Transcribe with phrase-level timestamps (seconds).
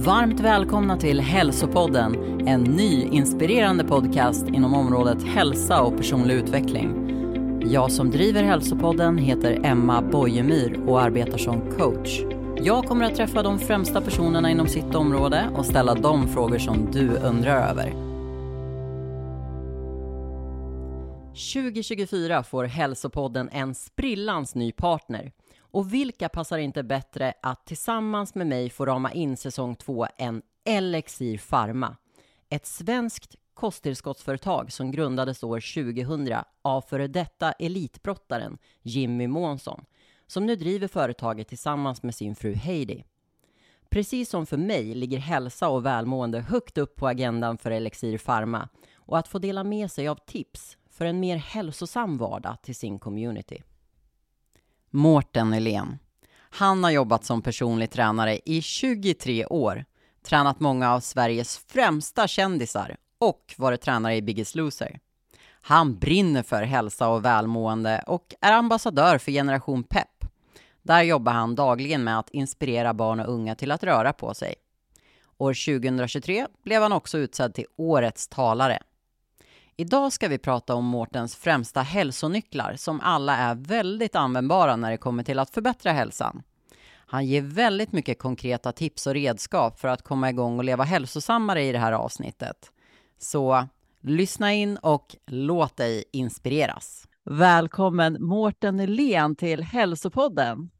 [0.00, 6.90] Varmt välkomna till Hälsopodden, en ny inspirerande podcast inom området hälsa och personlig utveckling.
[7.70, 12.20] Jag som driver Hälsopodden heter Emma Bojemyr och arbetar som coach.
[12.56, 16.90] Jag kommer att träffa de främsta personerna inom sitt område och ställa de frågor som
[16.92, 17.90] du undrar över.
[21.54, 25.32] 2024 får Hälsopodden en sprillans ny partner.
[25.70, 30.42] Och vilka passar inte bättre att tillsammans med mig få rama in säsong två än
[30.64, 31.96] Elixir Pharma?
[32.48, 39.84] Ett svenskt kosttillskottsföretag som grundades år 2000 av före detta elitbrottaren Jimmy Månsson
[40.26, 43.04] som nu driver företaget tillsammans med sin fru Heidi.
[43.90, 48.68] Precis som för mig ligger hälsa och välmående högt upp på agendan för Elixir Pharma
[48.94, 52.98] och att få dela med sig av tips för en mer hälsosam vardag till sin
[52.98, 53.62] community.
[54.90, 55.98] Mårten Nylén.
[56.50, 59.84] Han har jobbat som personlig tränare i 23 år,
[60.22, 65.00] tränat många av Sveriges främsta kändisar och varit tränare i Biggest Loser.
[65.60, 70.24] Han brinner för hälsa och välmående och är ambassadör för Generation Pep.
[70.82, 74.54] Där jobbar han dagligen med att inspirera barn och unga till att röra på sig.
[75.38, 78.82] År 2023 blev han också utsedd till Årets talare.
[79.80, 84.96] Idag ska vi prata om Mårtens främsta hälsonycklar som alla är väldigt användbara när det
[84.96, 86.42] kommer till att förbättra hälsan.
[87.06, 91.62] Han ger väldigt mycket konkreta tips och redskap för att komma igång och leva hälsosammare
[91.62, 92.72] i det här avsnittet.
[93.18, 93.66] Så
[94.00, 97.08] lyssna in och låt dig inspireras.
[97.24, 100.70] Välkommen Mårten Nylén till Hälsopodden.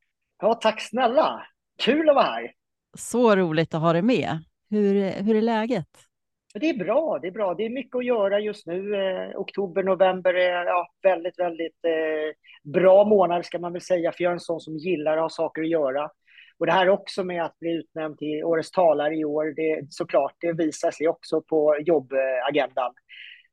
[0.42, 1.46] Ja, tack snälla.
[1.82, 2.50] Kul att vara här.
[2.96, 4.38] Så roligt att ha dig med.
[4.70, 6.08] Hur, hur är läget?
[6.54, 7.54] Det är bra, det är bra.
[7.54, 8.94] Det är mycket att göra just nu.
[8.94, 14.24] Eh, oktober, november är ja, väldigt, väldigt eh, bra månader ska man väl säga, för
[14.24, 16.10] jag är en sån som gillar att ha saker att göra.
[16.58, 20.34] Och det här också med att bli utnämnd till Årets talare i år, det, såklart,
[20.40, 22.94] det visar sig också på jobbagendan.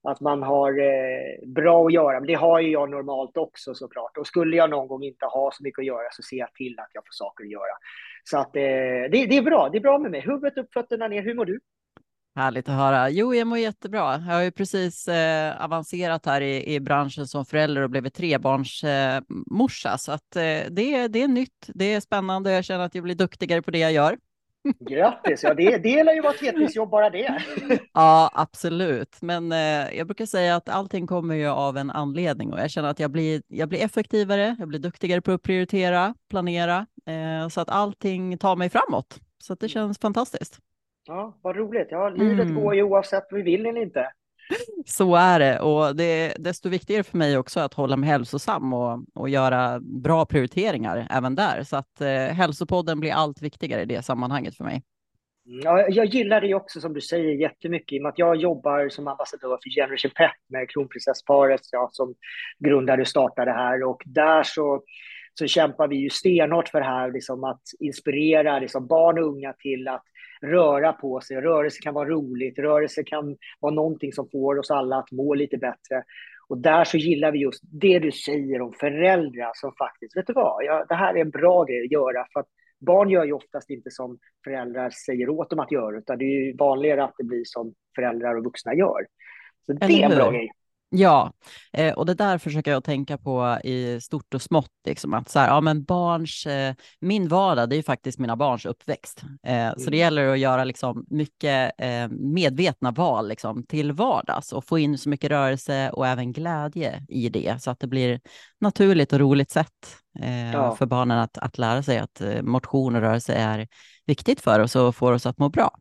[0.08, 4.18] Att man har eh, bra att göra, men det har ju jag normalt också såklart.
[4.18, 6.80] Och skulle jag någon gång inte ha så mycket att göra så ser jag till
[6.80, 7.75] att jag får saker att göra.
[8.24, 8.62] Så att eh,
[9.12, 10.22] det, det är bra, det är bra med mig.
[10.22, 11.22] Huvudet upp, fötterna ner.
[11.22, 11.59] Hur mår du?
[12.35, 13.09] Härligt att höra.
[13.09, 14.12] Jo, jag mår jättebra.
[14.12, 19.90] Jag har ju precis eh, avancerat här i, i branschen som förälder och blivit trebarnsmorsa,
[19.90, 21.69] eh, så att eh, det, det är nytt.
[21.73, 22.51] Det är spännande.
[22.51, 24.18] Jag känner att jag blir duktigare på det jag gör.
[24.79, 25.44] Grattis!
[25.44, 27.44] Ja, det, det lär ju vara ett heltidsjobb bara det.
[27.94, 29.17] ja, absolut.
[29.22, 32.90] Men eh, jag brukar säga att allting kommer ju av en anledning och jag känner
[32.90, 37.62] att jag blir, jag blir effektivare, jag blir duktigare på att prioritera, planera, eh, så
[37.62, 39.19] att allting tar mig framåt.
[39.44, 40.59] Så att det känns fantastiskt.
[41.08, 41.88] Ja, vad roligt.
[41.90, 42.64] Ja, livet mm.
[42.64, 44.12] går ju oavsett vi vill eller inte.
[44.86, 48.74] Så är det och det är desto viktigare för mig också att hålla mig hälsosam
[48.74, 51.64] och, och göra bra prioriteringar även där.
[51.64, 54.84] Så att eh, hälsopodden blir allt viktigare i det sammanhanget för mig.
[55.48, 58.36] Mm, ja, jag gillar det också som du säger jättemycket i och med att jag
[58.36, 62.16] jobbar som ambassadör för Generation Pet med kronprinsessparet ja, som
[62.60, 64.84] grundade och startade här och där så,
[65.34, 69.54] så kämpar vi ju stenhårt för det här, liksom att inspirera liksom barn och unga
[69.54, 70.04] till att
[70.46, 71.38] röra på sig.
[71.38, 75.58] Rörelse kan vara roligt, rörelse kan vara någonting som får oss alla att må lite
[75.58, 76.04] bättre.
[76.48, 80.34] Och där så gillar vi just det du säger om föräldrar som faktiskt, vet du
[80.34, 82.48] vad, ja, det här är en bra grej att göra för att
[82.80, 86.46] barn gör ju oftast inte som föräldrar säger åt dem att göra, utan det är
[86.46, 89.06] ju vanligare att det blir som föräldrar och vuxna gör.
[89.66, 90.52] Så det är en bra grej.
[90.90, 91.34] Ja,
[91.73, 95.40] eh, och det där försöker jag tänka på i stort och smått, liksom att så
[95.40, 99.23] här, ja men barns, eh, min vardag, det är ju faktiskt mina barns uppväxt.
[99.44, 99.73] Eh, mm.
[99.73, 100.00] Så det mm.
[100.00, 101.72] gäller att göra liksom mycket
[102.09, 107.29] medvetna val liksom till vardags och få in så mycket rörelse och även glädje i
[107.29, 108.22] det, så att det blir
[108.59, 109.97] naturligt och roligt sätt
[110.53, 110.75] ja.
[110.75, 113.67] för barnen att, att lära sig att motion och rörelse är
[114.06, 115.78] viktigt för oss och får oss att må bra.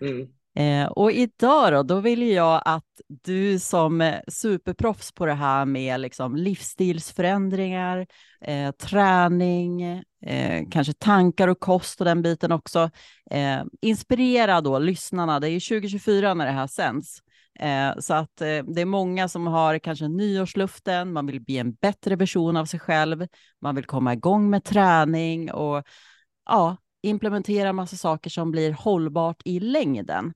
[0.00, 0.28] Mm.
[0.56, 5.64] Eh, och idag då, då vill jag att du som eh, superproffs på det här
[5.64, 8.06] med liksom livsstilsförändringar,
[8.40, 9.82] eh, träning,
[10.26, 12.90] eh, kanske tankar och kost och den biten också,
[13.30, 15.40] eh, inspirera då lyssnarna.
[15.40, 17.18] Det är 2024 när det här sänds.
[17.58, 21.72] Eh, så att eh, det är många som har kanske nyårsluften, man vill bli en
[21.72, 23.26] bättre version av sig själv,
[23.60, 25.84] man vill komma igång med träning och
[26.46, 30.32] ja, implementera massa saker som blir hållbart i längden.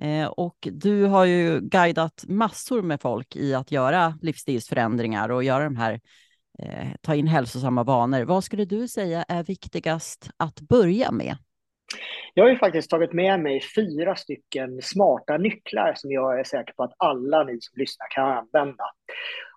[0.00, 5.64] Eh, och du har ju guidat massor med folk i att göra livsstilsförändringar och göra
[5.64, 6.00] de här,
[6.58, 8.24] eh, ta in hälsosamma vanor.
[8.24, 11.36] Vad skulle du säga är viktigast att börja med?
[12.34, 16.72] Jag har ju faktiskt tagit med mig fyra stycken smarta nycklar som jag är säker
[16.72, 18.84] på att alla ni som lyssnar kan använda.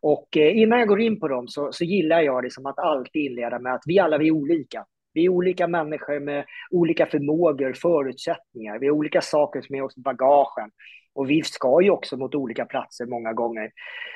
[0.01, 3.21] Och eh, innan jag går in på dem så, så gillar jag liksom att alltid
[3.31, 4.85] inleda med att vi alla vi är olika.
[5.13, 8.79] Vi är olika människor med olika förmågor, förutsättningar.
[8.79, 10.71] Vi har olika saker som är oss i bagagen.
[11.15, 13.71] Och vi ska ju också mot olika platser många gånger.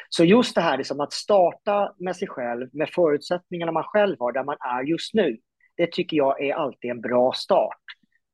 [0.09, 4.31] Så just det här liksom att starta med sig själv, med förutsättningarna man själv har,
[4.31, 5.37] där man är just nu.
[5.77, 7.83] Det tycker jag är alltid en bra start.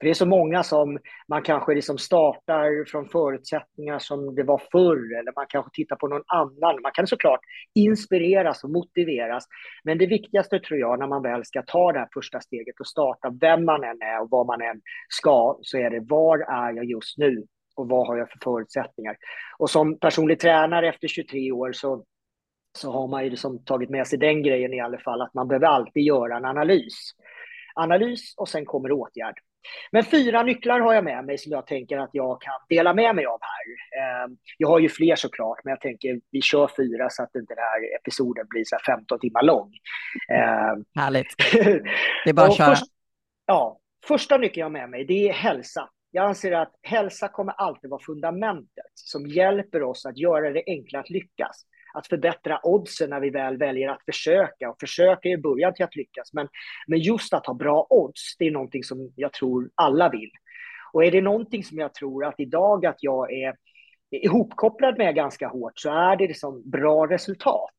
[0.03, 4.61] För det är så många som man kanske liksom startar från förutsättningar som det var
[4.71, 6.81] förr, eller man kanske tittar på någon annan.
[6.81, 7.39] Man kan såklart
[7.75, 9.43] inspireras och motiveras,
[9.83, 12.87] men det viktigaste tror jag när man väl ska ta det här första steget och
[12.87, 16.73] starta, vem man än är och vad man än ska, så är det var är
[16.73, 17.43] jag just nu
[17.75, 19.15] och vad har jag för förutsättningar?
[19.57, 22.03] Och som personlig tränare efter 23 år så
[22.77, 25.47] så har man ju liksom tagit med sig den grejen i alla fall, att man
[25.47, 26.93] behöver alltid göra en analys.
[27.75, 29.35] Analys och sen kommer åtgärd.
[29.91, 33.15] Men fyra nycklar har jag med mig som jag tänker att jag kan dela med
[33.15, 33.63] mig av här.
[34.01, 37.53] Ehm, jag har ju fler såklart, men jag tänker vi kör fyra så att inte
[37.53, 39.71] den här episoden blir så 15 timmar lång.
[40.31, 41.35] Ehm, Härligt.
[42.23, 42.75] Det är bara att köra.
[42.75, 42.85] Först,
[43.45, 45.89] ja, första nyckeln jag har med mig, det är hälsa.
[46.11, 51.03] Jag anser att hälsa kommer alltid vara fundamentet som hjälper oss att göra det enklare
[51.03, 54.69] att lyckas att förbättra oddsen när vi väl väljer att försöka.
[54.69, 56.33] Och försöka är början till att lyckas.
[56.33, 56.47] Men,
[56.87, 60.31] men just att ha bra odds, det är någonting som jag tror alla vill.
[60.93, 63.55] Och är det någonting som jag tror att idag att jag är
[64.11, 67.75] ihopkopplad med ganska hårt så är det liksom bra resultat.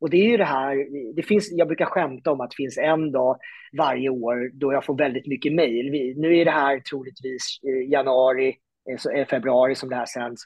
[0.00, 0.76] Och det är ju det här,
[1.16, 3.38] det finns, jag brukar skämta om att det finns en dag
[3.78, 6.16] varje år då jag får väldigt mycket mejl.
[6.16, 8.56] Nu är det här troligtvis eh, januari,
[8.90, 10.42] eh, eh, februari som det här sänds.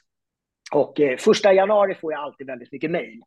[0.73, 3.21] Och eh, första januari får jag alltid väldigt mycket mejl.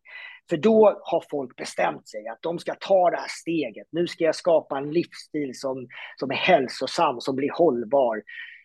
[0.49, 3.87] För då har folk bestämt sig att de ska ta det här steget.
[3.91, 5.87] Nu ska jag skapa en livsstil som,
[6.19, 8.23] som är hälsosam, som blir hållbar.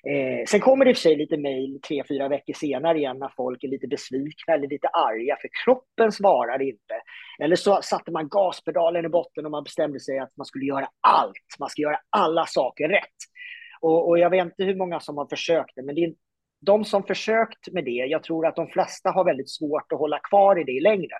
[0.08, 3.18] Eh, sen kommer det i och för sig lite mejl tre, fyra veckor senare igen
[3.18, 6.94] när folk är lite besvikna eller lite arga för kroppen svarar inte.
[7.38, 10.88] Eller så satte man gaspedalen i botten och man bestämde sig att man skulle göra
[11.00, 11.56] allt.
[11.58, 13.18] Man ska göra alla saker rätt.
[13.80, 16.14] Och, och jag vet inte hur många som har försökt det, men det är
[16.66, 20.18] de som försökt med det, jag tror att de flesta har väldigt svårt att hålla
[20.18, 21.18] kvar i det i längden.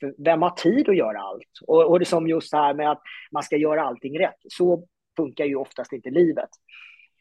[0.00, 1.50] För vem har tid att göra allt?
[1.66, 3.02] Och, och det som just det här med att
[3.32, 4.86] man ska göra allting rätt, så
[5.16, 6.48] funkar ju oftast inte livet.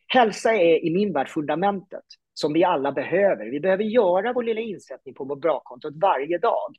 [0.08, 2.04] Hälsa är i min värld fundamentet
[2.34, 3.46] som vi alla behöver.
[3.46, 6.76] Vi behöver göra vår lilla insättning på vårt bra-kontot varje dag.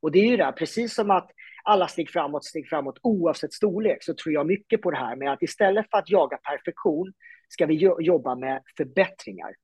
[0.00, 1.30] Och det är ju det, här, precis som att
[1.64, 5.32] alla steg framåt, steg framåt oavsett storlek, så tror jag mycket på det här med
[5.32, 7.12] att istället för att jaga perfektion
[7.48, 9.54] ska vi jobba med förbättringar.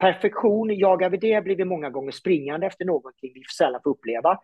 [0.00, 4.38] Perfektion, jagar vi det blir vi många gånger springande efter någonting vi sällan får uppleva.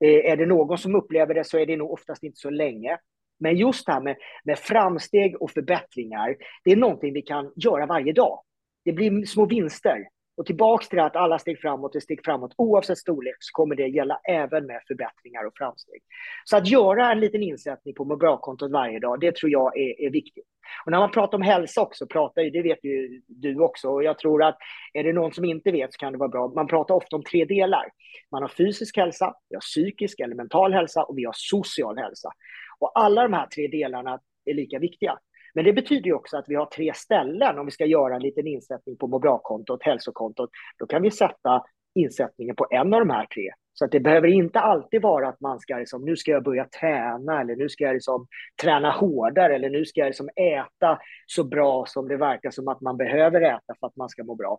[0.00, 2.98] Eh, är det någon som upplever det så är det nog oftast inte så länge.
[3.40, 7.86] Men just det här med, med framsteg och förbättringar, det är någonting vi kan göra
[7.86, 8.42] varje dag.
[8.84, 10.08] Det blir små vinster.
[10.36, 13.86] Och tillbaks till att alla steg framåt är steg framåt, oavsett storlek, så kommer det
[13.86, 16.02] gälla även med förbättringar och framsteg.
[16.44, 20.00] Så att göra en liten insättning på må bra-kontot varje dag, det tror jag är,
[20.00, 20.44] är viktigt.
[20.84, 24.18] Och när man pratar om hälsa också, pratar, det vet ju du också, och jag
[24.18, 24.58] tror att
[24.92, 26.52] är det någon som inte vet så kan det vara bra.
[26.54, 27.88] Man pratar ofta om tre delar.
[28.30, 32.30] Man har fysisk hälsa, vi har psykisk eller mental hälsa och vi har social hälsa.
[32.78, 35.18] Och alla de här tre delarna är lika viktiga.
[35.54, 38.22] Men det betyder ju också att vi har tre ställen om vi ska göra en
[38.22, 40.50] liten insättning på må bra-kontot, hälsokontot.
[40.78, 41.62] Då kan vi sätta
[41.94, 43.50] insättningen på en av de här tre.
[43.74, 46.64] Så att det behöver inte alltid vara att man ska, liksom, nu ska jag börja
[46.80, 48.26] träna eller nu ska jag liksom,
[48.62, 52.80] träna hårdare eller nu ska jag liksom, äta så bra som det verkar som att
[52.80, 54.58] man behöver äta för att man ska må bra.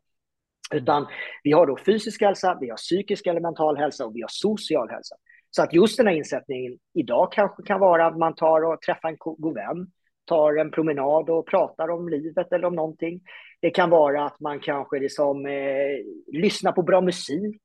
[0.73, 1.07] Utan
[1.43, 4.89] vi har då fysisk hälsa, vi har psykisk eller mental hälsa och vi har social
[4.89, 5.15] hälsa.
[5.49, 9.09] Så att just den här insättningen idag kanske kan vara att man tar och träffar
[9.09, 9.87] en god vän,
[10.25, 13.21] tar en promenad och pratar om livet eller om någonting.
[13.61, 17.61] Det kan vara att man kanske liksom, eh, lyssnar på bra musik.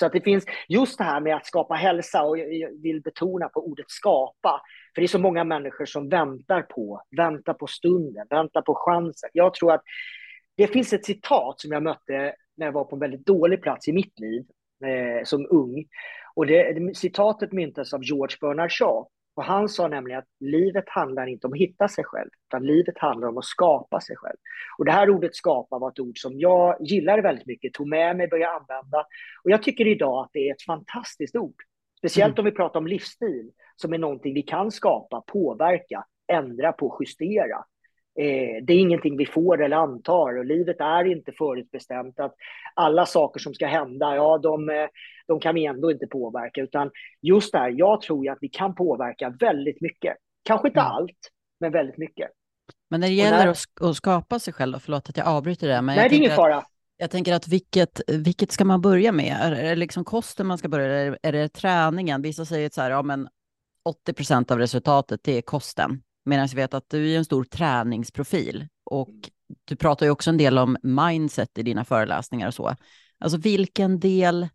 [0.00, 3.48] Så att det finns just det här med att skapa hälsa och jag vill betona
[3.48, 4.60] på ordet skapa.
[4.94, 9.30] För det är så många människor som väntar på, väntar på stunden, väntar på chansen.
[9.32, 9.82] Jag tror att
[10.56, 13.88] det finns ett citat som jag mötte när jag var på en väldigt dålig plats
[13.88, 14.44] i mitt liv
[14.84, 15.84] eh, som ung.
[16.34, 19.06] Och det, citatet myntas av George Bernard Shaw.
[19.36, 22.98] Och han sa nämligen att livet handlar inte om att hitta sig själv, utan livet
[22.98, 24.36] handlar om att skapa sig själv.
[24.78, 28.16] Och det här ordet skapa var ett ord som jag gillade väldigt mycket, tog med
[28.16, 28.98] mig, började använda.
[29.44, 31.62] Och jag tycker idag att det är ett fantastiskt ord.
[31.98, 32.46] Speciellt mm.
[32.46, 37.64] om vi pratar om livsstil, som är någonting vi kan skapa, påverka, ändra på, justera.
[38.18, 42.20] Eh, det är ingenting vi får eller antar och livet är inte förutbestämt.
[42.20, 42.34] Att
[42.74, 44.86] alla saker som ska hända, ja, de, eh,
[45.26, 46.60] de kan vi ändå inte påverka.
[46.60, 46.90] Utan
[47.22, 50.16] just det här, jag tror ju att vi kan påverka väldigt mycket.
[50.44, 50.92] Kanske inte mm.
[50.92, 51.30] allt,
[51.60, 52.30] men väldigt mycket.
[52.90, 53.90] Men när det gäller när...
[53.90, 55.82] att skapa sig själv, förlåt att jag avbryter det.
[55.82, 56.64] Men Nej, det är ingen fara.
[56.96, 59.36] Jag tänker att vilket, vilket ska man börja med?
[59.40, 62.22] Är det liksom kosten man ska börja eller är det träningen?
[62.22, 63.28] Vissa säger så här, ja men
[63.84, 66.02] 80 procent av resultatet det är kosten.
[66.24, 69.30] Medan jag vet att du är en stor träningsprofil och
[69.64, 72.76] du pratar ju också en del om mindset i dina föreläsningar och så.
[73.18, 74.48] Alltså vilken del,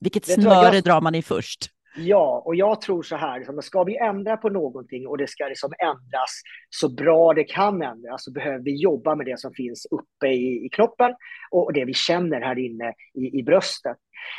[0.00, 0.84] vilket snöre jag...
[0.84, 1.70] drar man i först?
[1.96, 5.44] Ja, och jag tror så här, liksom, ska vi ändra på någonting och det ska
[5.44, 9.86] liksom ändras så bra det kan ändras så behöver vi jobba med det som finns
[9.90, 11.14] uppe i, i kroppen
[11.50, 13.96] och det vi känner här inne i, i bröstet.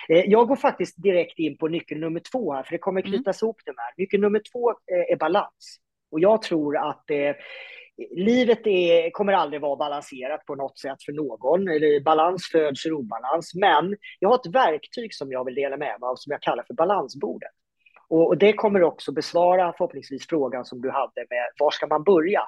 [0.10, 3.12] Eh, jag går faktiskt direkt in på nyckel nummer två här, för det kommer mm.
[3.12, 3.48] knytas mm.
[3.48, 3.94] ihop det här.
[3.98, 5.80] Nyckel nummer två eh, är balans.
[6.12, 7.36] Och jag tror att eh,
[8.12, 11.68] livet är, kommer aldrig vara balanserat på något sätt för någon.
[11.68, 13.56] Eller balans föds ur obalans.
[13.56, 16.64] Men jag har ett verktyg som jag vill dela med mig av som jag kallar
[16.64, 17.52] för balansbordet.
[18.10, 22.42] Och, det kommer också besvara förhoppningsvis frågan som du hade med var ska man börja?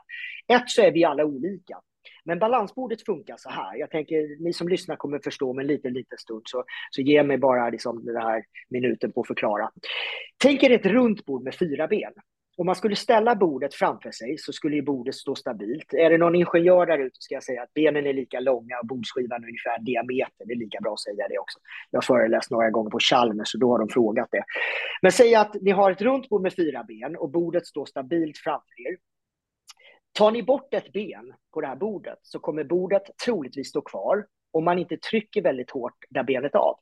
[0.48, 1.78] Ett så är vi alla olika.
[2.24, 3.76] Men balansbordet funkar så här.
[3.76, 7.24] Jag tänker, ni som lyssnar kommer förstå om en liten, liten stund, så, så ge
[7.24, 9.72] mig bara liksom den här minuten på att förklara.
[10.38, 12.14] Tänk er ett runt bord med fyra ben.
[12.62, 15.94] Om man skulle ställa bordet framför sig så skulle ju bordet stå stabilt.
[15.94, 18.88] Är det någon ingenjör där ute ska jag säga att benen är lika långa och
[18.88, 20.46] bordsskivan ungefär diameter.
[20.46, 21.60] Det är lika bra att säga det också.
[21.92, 24.44] Jag har föreläst några gånger på Chalmers så då har de frågat det.
[25.02, 28.38] Men säg att ni har ett runt bord med fyra ben och bordet står stabilt
[28.38, 28.98] framför er.
[30.14, 34.26] Tar ni bort ett ben på det här bordet så kommer bordet troligtvis stå kvar
[34.52, 36.80] om man inte trycker väldigt hårt där benet av.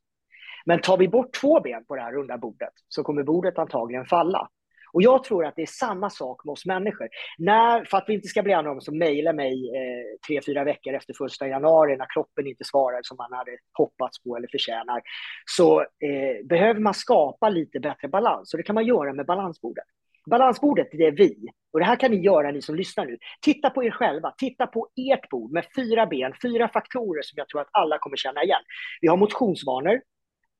[0.65, 4.05] Men tar vi bort två ben på det här runda bordet så kommer bordet antagligen
[4.05, 4.49] falla.
[4.93, 7.09] Och jag tror att det är samma sak med oss människor.
[7.37, 10.93] När, för att vi inte ska bli andra som mejlar mig eh, tre, fyra veckor
[10.93, 15.01] efter första januari när kroppen inte svarar som man hade hoppats på eller förtjänar,
[15.45, 18.53] så eh, behöver man skapa lite bättre balans.
[18.53, 19.85] Och det kan man göra med balansbordet.
[20.29, 21.47] Balansbordet, det är vi.
[21.73, 23.17] Och det här kan ni göra, ni som lyssnar nu.
[23.41, 27.49] Titta på er själva, titta på ert bord med fyra ben, fyra faktorer som jag
[27.49, 28.61] tror att alla kommer känna igen.
[29.01, 30.01] Vi har motionsvanor,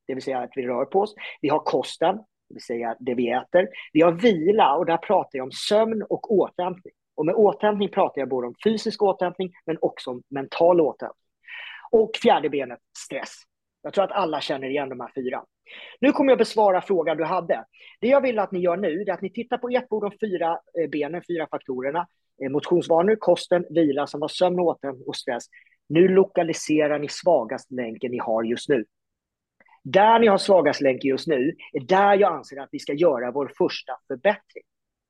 [0.07, 1.15] det vill säga att vi rör på oss.
[1.41, 3.67] Vi har kosten, det vill säga det vi äter.
[3.93, 6.93] Vi har vila och där pratar jag om sömn och återhämtning.
[7.15, 11.25] Och med återhämtning pratar jag både om fysisk återhämtning men också om mental återhämtning.
[11.91, 13.35] Och fjärde benet, stress.
[13.81, 15.43] Jag tror att alla känner igen de här fyra.
[16.01, 17.65] Nu kommer jag besvara frågan du hade.
[18.01, 20.11] Det jag vill att ni gör nu är att ni tittar på ert bord de
[20.21, 22.07] fyra eh, benen, fyra faktorerna.
[22.43, 25.45] Eh, motionsvanor, kosten, vila som var sömn, återhämtning och stress.
[25.89, 28.85] Nu lokaliserar ni svagaste länken ni har just nu.
[29.91, 33.31] Där ni har svagast länk just nu är där jag anser att vi ska göra
[33.31, 34.63] vår första förbättring.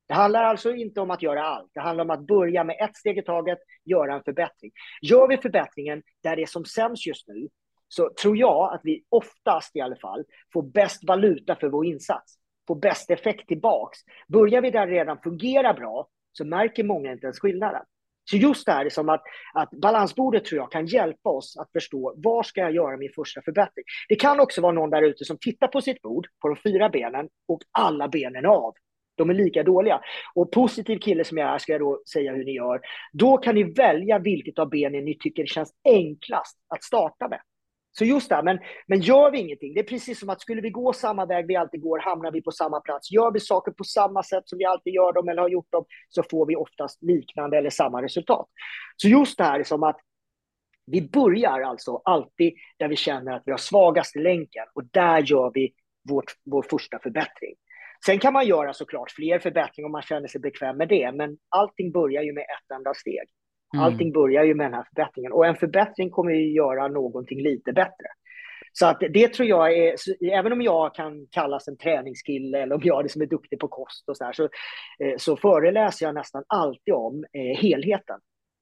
[0.08, 1.70] Det handlar alltså inte om att göra allt.
[1.74, 4.70] Det handlar om att börja med ett steg i taget, göra en förbättring.
[5.02, 7.48] Gör vi förbättringen där det är som sämst just nu,
[7.88, 12.34] så tror jag att vi oftast i alla fall får bäst valuta för vår insats.
[12.68, 13.98] Får bäst effekt tillbaks.
[14.28, 17.82] Börjar vi där det redan fungerar bra, så märker många inte ens skillnaden.
[18.24, 19.22] Så just det här liksom som att,
[19.54, 23.42] att balansbordet tror jag kan hjälpa oss att förstå var ska jag göra min första
[23.42, 23.84] förbättring.
[24.08, 26.88] Det kan också vara någon där ute som tittar på sitt bord, på de fyra
[26.88, 28.74] benen och alla benen av.
[29.16, 30.00] De är lika dåliga.
[30.34, 32.80] Och positiv kille som jag är ska jag då säga hur ni gör.
[33.12, 37.40] Då kan ni välja vilket av benen ni tycker känns enklast att starta med.
[37.92, 40.70] Så just det, men, men gör vi ingenting, det är precis som att skulle vi
[40.70, 43.10] gå samma väg vi alltid går hamnar vi på samma plats.
[43.10, 45.84] Gör vi saker på samma sätt som vi alltid gör dem eller har gjort dem
[46.08, 48.48] så får vi oftast liknande eller samma resultat.
[48.96, 50.00] Så just det här är som att
[50.86, 55.50] vi börjar alltså alltid där vi känner att vi har svagaste länken och där gör
[55.54, 55.72] vi
[56.08, 57.54] vårt, vår första förbättring.
[58.06, 61.38] Sen kan man göra såklart fler förbättringar om man känner sig bekväm med det, men
[61.48, 63.28] allting börjar ju med ett enda steg.
[63.74, 63.84] Mm.
[63.84, 67.72] Allting börjar ju med den här förbättringen och en förbättring kommer ju göra någonting lite
[67.72, 68.06] bättre.
[68.72, 69.94] Så att det tror jag är,
[70.32, 73.68] även om jag kan kallas en träningskille eller om jag är liksom är duktig på
[73.68, 74.44] kost och så här, så,
[74.98, 78.20] eh, så föreläser jag nästan alltid om eh, helheten.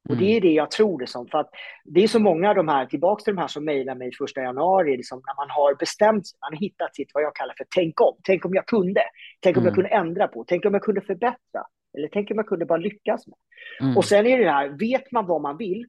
[0.08, 0.40] Och det är mm.
[0.40, 1.26] det jag tror det som.
[1.26, 1.50] För att
[1.84, 4.40] det är så många av de här, tillbaka till de här som mejlar mig första
[4.40, 7.66] januari, liksom när man har bestämt sig, man har hittat sitt, vad jag kallar för
[7.74, 8.16] tänk om.
[8.22, 9.02] Tänk om jag kunde.
[9.40, 9.66] Tänk om mm.
[9.66, 10.44] jag kunde ändra på.
[10.48, 11.62] Tänk om jag kunde förbättra.
[11.96, 13.36] Eller tänk om man kunde bara lyckas med.
[13.80, 13.96] Mm.
[13.96, 15.86] Och sen är det här, vet man vad man vill,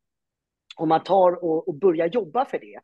[0.77, 2.79] och man tar och, och börjar jobba för det,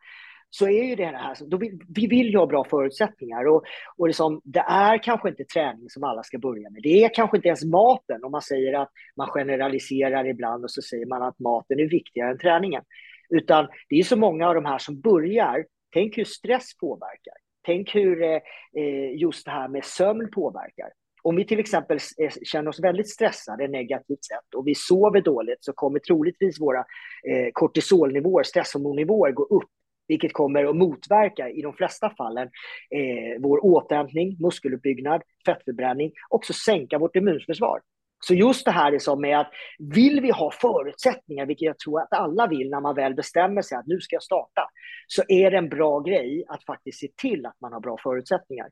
[0.50, 3.48] så är ju det här, då vill, vi vill ju ha bra förutsättningar.
[3.48, 3.64] Och,
[3.98, 6.82] och liksom, det är kanske inte träning som alla ska börja med.
[6.84, 10.82] Det är kanske inte ens maten, om man säger att man generaliserar ibland och så
[10.82, 12.84] säger man att maten är viktigare än träningen.
[13.30, 17.34] Utan det är så många av de här som börjar, tänk hur stress påverkar.
[17.66, 18.40] Tänk hur eh,
[18.78, 20.90] eh just det här med sömn påverkar.
[21.26, 25.64] Om vi till exempel eh, känner oss väldigt stressade negativt sett och vi sover dåligt
[25.64, 29.70] så kommer troligtvis våra eh, kortisolnivåer, stresshormonnivåer gå upp
[30.08, 32.48] vilket kommer att motverka i de flesta fallen
[32.92, 37.82] eh, vår återhämtning, muskeluppbyggnad, fettförbränning, också sänka vårt immunförsvar.
[38.28, 42.02] Så just det här är som med att vill vi ha förutsättningar, vilket jag tror
[42.02, 44.62] att alla vill när man väl bestämmer sig att nu ska jag starta,
[45.08, 48.68] så är det en bra grej att faktiskt se till att man har bra förutsättningar.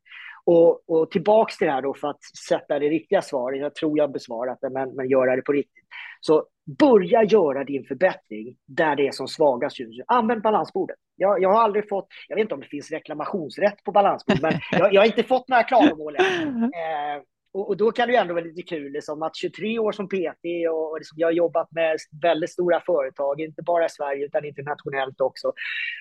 [0.45, 3.97] Och, och tillbaks till det här då för att sätta det riktiga svaret, jag tror
[3.97, 5.85] jag besvarat det, men, men göra det på riktigt.
[6.21, 6.45] Så
[6.79, 10.97] börja göra din förbättring där det är som svagast just Använd balansbordet.
[11.15, 14.53] Jag, jag har aldrig fått, jag vet inte om det finns reklamationsrätt på balansbord, men
[14.71, 16.63] jag, jag har inte fått några klagomål än.
[16.73, 17.21] Eh,
[17.53, 20.07] och, och, då kan det ju ändå vara lite kul, liksom, att 23 år som
[20.07, 24.25] PT och, och liksom, jag har jobbat med väldigt stora företag, inte bara i Sverige
[24.25, 25.53] utan internationellt också.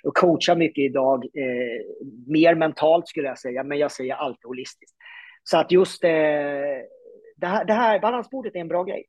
[0.05, 1.85] Och coachar mycket idag, eh,
[2.27, 4.97] mer mentalt skulle jag säga, men jag säger alltid holistiskt.
[5.45, 6.11] Så att just eh,
[7.37, 9.05] det, här, det här balansbordet är en bra grej.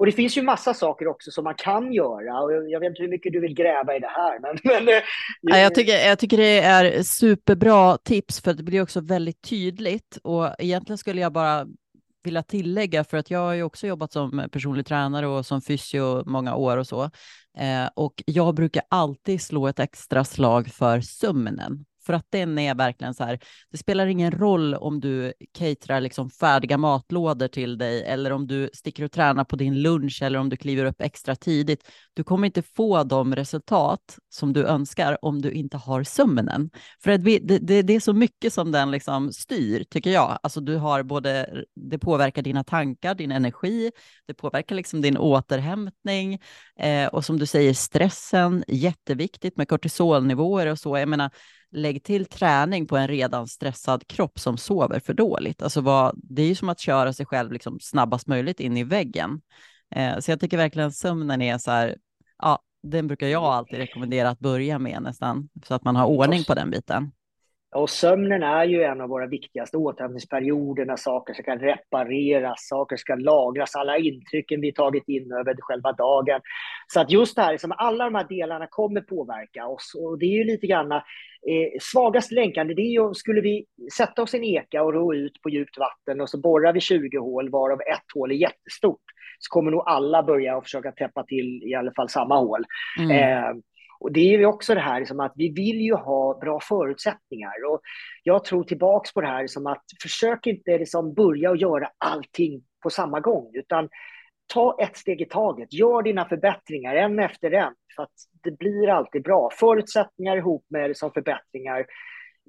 [0.00, 2.40] Och det finns ju massa saker också som man kan göra.
[2.40, 4.40] Och jag vet inte hur mycket du vill gräva i det här.
[4.40, 5.02] Men, men eh,
[5.40, 10.18] ja, jag, tycker, jag tycker det är superbra tips för det blir också väldigt tydligt.
[10.22, 11.66] Och egentligen skulle jag bara
[12.24, 16.24] vilja tillägga, för att jag har ju också jobbat som personlig tränare och som fysio
[16.26, 17.02] många år och så.
[17.58, 21.84] Eh, och jag brukar alltid slå ett extra slag för sömnen.
[22.06, 23.38] För att den är verkligen så här,
[23.70, 28.70] det spelar ingen roll om du caterar liksom färdiga matlådor till dig eller om du
[28.72, 31.90] sticker och tränar på din lunch eller om du kliver upp extra tidigt.
[32.14, 36.70] Du kommer inte få de resultat som du önskar om du inte har sömnen.
[37.02, 40.38] För det, det, det är så mycket som den liksom styr, tycker jag.
[40.42, 43.90] Alltså du har både, det påverkar dina tankar, din energi,
[44.26, 46.38] det påverkar liksom din återhämtning
[46.80, 50.98] eh, och som du säger stressen, jätteviktigt med kortisolnivåer och så.
[50.98, 51.30] Jag menar,
[51.72, 55.62] lägg till träning på en redan stressad kropp som sover för dåligt.
[55.62, 58.84] Alltså vad, det är ju som att köra sig själv liksom snabbast möjligt in i
[58.84, 59.40] väggen.
[59.94, 61.96] Eh, så jag tycker verkligen sömnen är så här,
[62.38, 66.44] ja, den brukar jag alltid rekommendera att börja med nästan, så att man har ordning
[66.44, 67.10] på den biten.
[67.74, 73.14] Och sömnen är ju en av våra viktigaste återhämtningsperioder när saker ska repareras, saker ska
[73.14, 76.40] lagras, alla intrycken vi tagit in över själva dagen.
[76.92, 80.26] Så att just det här, liksom, alla de här delarna kommer påverka oss och det
[80.26, 81.00] är ju lite grann eh,
[81.80, 83.66] svagast länkande, det är ju skulle vi
[83.96, 86.80] sätta oss i en eka och ro ut på djupt vatten och så borrar vi
[86.80, 89.02] 20 hål varav ett hål är jättestort
[89.38, 92.64] så kommer nog alla börja och försöka täppa till i alla fall samma hål.
[92.98, 93.10] Mm.
[93.10, 93.56] Eh,
[94.00, 97.72] och det är ju också det här som att vi vill ju ha bra förutsättningar.
[97.72, 97.80] Och
[98.22, 102.62] jag tror tillbaks på det här som att försök inte liksom börja och göra allting
[102.82, 103.88] på samma gång, utan
[104.54, 105.72] ta ett steg i taget.
[105.72, 109.50] Gör dina förbättringar en efter en, för att det blir alltid bra.
[109.52, 111.86] Förutsättningar ihop med liksom förbättringar,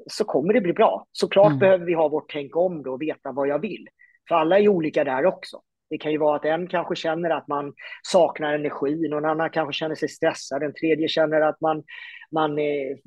[0.07, 1.05] så kommer det bli bra.
[1.11, 1.59] Såklart mm.
[1.59, 3.87] behöver vi ha vårt tänk om då och veta vad jag vill.
[4.27, 5.61] För alla är olika där också.
[5.89, 9.73] Det kan ju vara att en kanske känner att man saknar energi, någon annan kanske
[9.73, 11.83] känner sig stressad, en tredje känner att man,
[12.31, 12.97] man eh,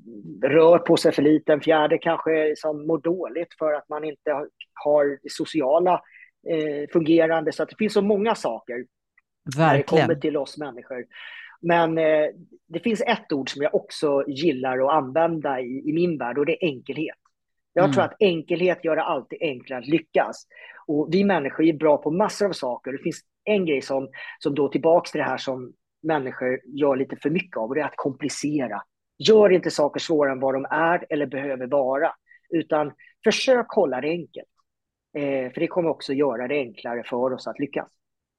[0.43, 4.31] rör på sig för lite, en fjärde kanske som mår dåligt för att man inte
[4.85, 6.01] har sociala
[6.47, 7.53] eh, fungerande.
[7.53, 8.87] Så att det finns så många saker
[9.57, 9.69] Verkligen.
[9.69, 11.05] när det kommer till oss människor.
[11.63, 12.27] Men eh,
[12.69, 16.47] det finns ett ord som jag också gillar att använda i, i min värld och
[16.47, 17.17] det är enkelhet.
[17.73, 17.93] Jag mm.
[17.93, 20.47] tror att enkelhet gör det alltid enklare att lyckas.
[20.87, 22.93] Och vi människor är bra på massor av saker.
[22.93, 27.17] Det finns en grej som, som då tillbaks till det här som människor gör lite
[27.17, 28.83] för mycket av och det är att komplicera.
[29.19, 32.13] Gör inte saker svårare än vad de är eller behöver vara,
[32.51, 32.93] utan
[33.25, 34.49] försök hålla det enkelt.
[35.15, 37.89] Eh, för det kommer också göra det enklare för oss att lyckas.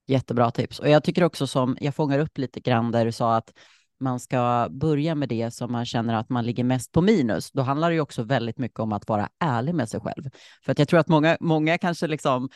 [0.08, 0.80] Jättebra tips.
[0.80, 3.54] Och jag tycker också som, jag fångar upp lite grann där du sa att
[4.00, 7.62] man ska börja med det som man känner att man ligger mest på minus, då
[7.62, 10.24] handlar det ju också väldigt mycket om att vara ärlig med sig själv.
[10.66, 12.50] För att jag tror att många, många kanske liksom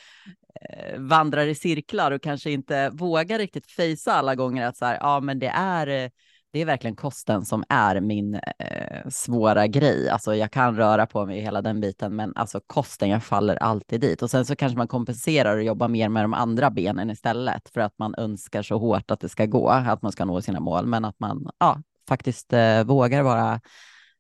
[0.62, 4.98] eh, vandrar i cirklar och kanske inte vågar riktigt fejsa alla gånger att så här,
[5.02, 6.10] ja, men det är eh,
[6.52, 10.10] det är verkligen kosten som är min eh, svåra grej.
[10.10, 14.02] Alltså jag kan röra på mig hela den biten, men alltså kosten, jag faller alltid
[14.02, 14.22] dit.
[14.22, 17.82] Och sen så kanske man kompenserar och jobbar mer med de andra benen istället för
[17.82, 20.86] att man önskar så hårt att det ska gå, att man ska nå sina mål,
[20.86, 23.62] men att man ja, faktiskt eh, vågar vara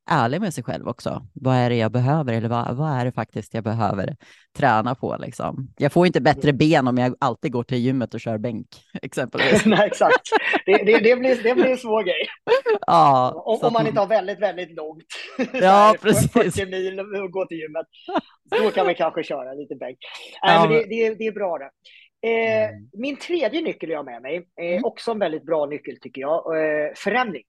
[0.09, 1.21] ärlig med sig själv också.
[1.33, 4.15] Vad är det jag behöver eller vad, vad är det faktiskt jag behöver
[4.57, 5.17] träna på?
[5.19, 5.67] Liksom.
[5.77, 8.67] Jag får inte bättre ben om jag alltid går till gymmet och kör bänk,
[9.01, 9.65] exempelvis.
[9.65, 10.29] Nej, exakt.
[10.65, 12.27] Det, det, det, blir, det blir en svår grej.
[12.87, 15.05] Ja, om, om man inte har väldigt, väldigt långt.
[15.53, 16.31] Ja, precis.
[16.31, 17.85] 40 mil och gå till gymmet.
[18.63, 19.97] Då kan vi kanske köra lite bänk.
[20.41, 21.69] Ja, men det, det, det är bra det.
[22.21, 22.89] Eh, mm.
[22.93, 24.85] Min tredje nyckel jag har med mig, är mm.
[24.85, 27.43] också en väldigt bra nyckel tycker jag, eh, förändring.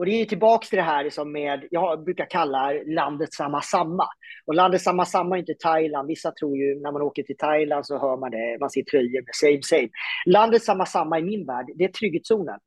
[0.00, 4.04] Och det är tillbaka till det här liksom med, jag brukar kalla landet samma samma.
[4.46, 6.08] Och landet samma samma är inte Thailand.
[6.08, 9.22] Vissa tror ju när man åker till Thailand så hör man det, man ser tröjor
[9.22, 9.88] med same same.
[10.26, 12.58] Landet samma samma i min värld, det är trygghetszonen.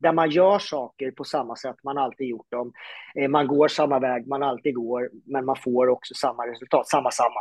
[0.00, 2.72] där man gör saker på samma sätt man alltid gjort dem.
[3.14, 7.10] Eh, man går samma väg man alltid går, men man får också samma resultat, samma
[7.10, 7.40] samma.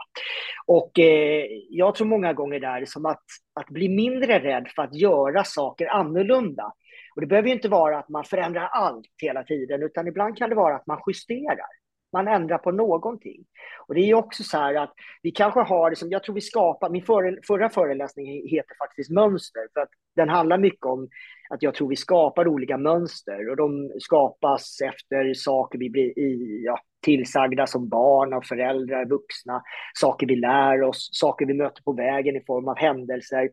[0.66, 3.26] Och eh, jag tror många gånger det är som att,
[3.60, 6.74] att bli mindre rädd för att göra saker annorlunda.
[7.16, 10.50] Och det behöver ju inte vara att man förändrar allt hela tiden, utan ibland kan
[10.50, 11.81] det vara att man justerar.
[12.14, 13.46] Man ändrar på någonting.
[13.88, 16.42] Och det är också så här att vi kanske har, det som jag tror vi
[16.42, 21.08] skapar, min före, förra föreläsning heter faktiskt mönster, för att den handlar mycket om
[21.50, 26.62] att jag tror vi skapar olika mönster och de skapas efter saker vi blir i,
[26.66, 31.94] ja, tillsagda som barn av föräldrar, vuxna, saker vi lär oss, saker vi möter på
[31.94, 33.50] vägen i form av händelser.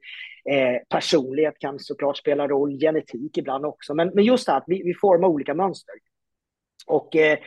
[0.50, 4.64] Eh, personlighet kan såklart spela roll, genetik ibland också, men, men just det här att
[4.66, 5.94] vi, vi formar olika mönster.
[6.88, 7.38] Och eh,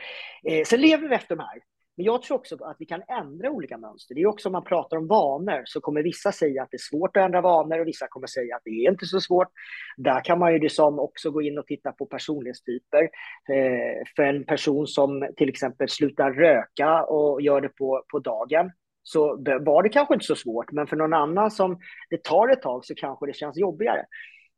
[0.44, 1.58] eh, sen lever vi efter de här.
[1.96, 4.14] Men jag tror också att vi kan ändra olika mönster.
[4.14, 6.90] Det är också om man pratar om vanor så kommer vissa säga att det är
[6.90, 9.48] svårt att ändra vanor och vissa kommer säga att det är inte så svårt.
[9.96, 13.02] Där kan man ju liksom också gå in och titta på personlighetstyper.
[13.48, 18.70] Eh, för en person som till exempel slutar röka och gör det på, på dagen
[19.02, 21.78] så var det kanske inte så svårt, men för någon annan som
[22.10, 24.06] det tar ett tag så kanske det känns jobbigare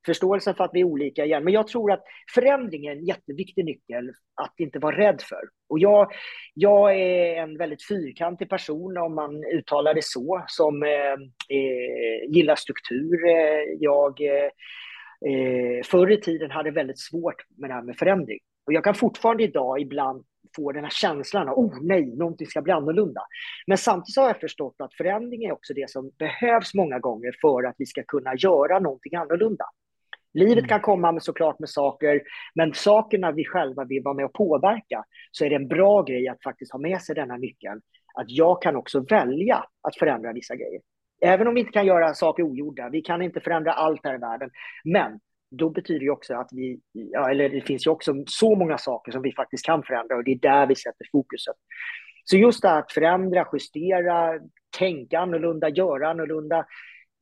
[0.07, 1.45] förståelsen för att vi är olika igen.
[1.45, 4.11] Men jag tror att förändring är en jätteviktig nyckel
[4.43, 5.41] att inte vara rädd för.
[5.69, 6.13] Och jag,
[6.55, 11.13] jag är en väldigt fyrkantig person, om man uttalar det så, som eh,
[11.59, 13.29] eh gillar struktur.
[13.29, 14.51] Eh, jag eh,
[15.31, 18.39] eh, förr i tiden hade väldigt svårt med det här med förändring.
[18.67, 20.25] Och jag kan fortfarande idag ibland
[20.57, 23.21] få den här känslan av oh nej, någonting ska bli annorlunda.
[23.67, 27.63] Men samtidigt har jag förstått att förändring är också det som behövs många gånger för
[27.69, 29.65] att vi ska kunna göra någonting annorlunda.
[30.35, 30.69] Livet mm.
[30.69, 32.23] kan komma såklart med saker,
[32.55, 36.29] men sakerna vi själva vill vara med och påverka, så är det en bra grej
[36.29, 37.81] att faktiskt ha med sig denna nyckeln.
[38.15, 40.81] Att jag kan också välja att förändra vissa grejer.
[41.23, 44.19] Även om vi inte kan göra saker ogjorda, vi kan inte förändra allt här i
[44.19, 44.51] världen,
[44.85, 45.21] men
[45.51, 49.13] då betyder det också att vi, ja, eller det finns ju också så många saker
[49.13, 51.55] som vi faktiskt kan förändra och det är där vi sätter fokuset.
[52.25, 54.41] Så just det att förändra, justera,
[54.79, 56.67] tänka annorlunda, göra annorlunda,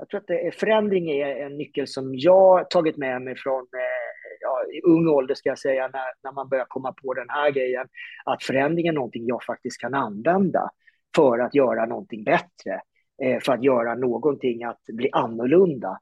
[0.02, 3.60] jag tror att det är, förändring är en nyckel som jag tagit med mig från
[3.60, 7.28] eh, ja, i ung ålder, ska jag säga, när, när man börjar komma på den
[7.28, 7.86] här grejen.
[8.24, 10.70] Att förändring är någonting jag faktiskt kan använda
[11.16, 12.80] för att göra någonting bättre,
[13.22, 15.98] eh, för att göra någonting att bli annorlunda.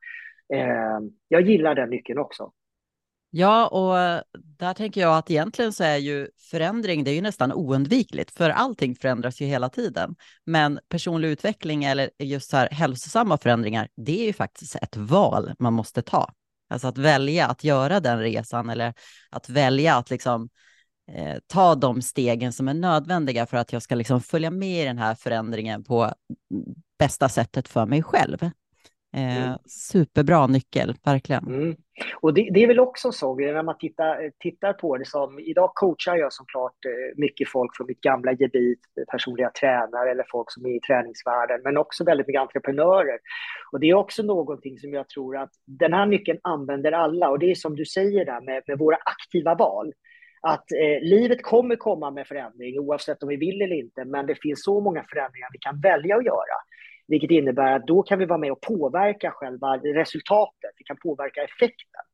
[0.54, 2.52] Eh, jag gillar den nyckeln också.
[3.32, 4.24] Ja, och
[4.58, 8.50] där tänker jag att egentligen så är ju förändring, det är ju nästan oundvikligt, för
[8.50, 10.16] allting förändras ju hela tiden.
[10.46, 15.52] Men personlig utveckling eller just så här hälsosamma förändringar, det är ju faktiskt ett val
[15.58, 16.32] man måste ta.
[16.70, 18.94] Alltså att välja att göra den resan eller
[19.30, 20.48] att välja att liksom
[21.12, 24.86] eh, ta de stegen som är nödvändiga för att jag ska liksom följa med i
[24.86, 26.12] den här förändringen på
[26.98, 28.50] bästa sättet för mig själv.
[29.12, 29.58] Eh, mm.
[29.66, 31.46] Superbra nyckel, verkligen.
[31.46, 31.76] Mm.
[32.20, 35.70] Och det, det, är väl också så, när man tittar, tittar på det som, idag
[35.74, 40.66] coachar jag såklart eh, mycket folk från mitt gamla gebit, personliga tränare eller folk som
[40.66, 43.18] är i träningsvärlden, men också väldigt mycket entreprenörer.
[43.72, 47.38] Och det är också någonting som jag tror att den här nyckeln använder alla och
[47.38, 49.92] det är som du säger där med, med våra aktiva val
[50.42, 54.34] att eh, livet kommer komma med förändring oavsett om vi vill eller inte, men det
[54.42, 56.56] finns så många förändringar vi kan välja att göra.
[57.10, 60.70] Vilket innebär att då kan vi vara med och påverka själva resultatet.
[60.78, 62.04] Vi kan påverka effekten.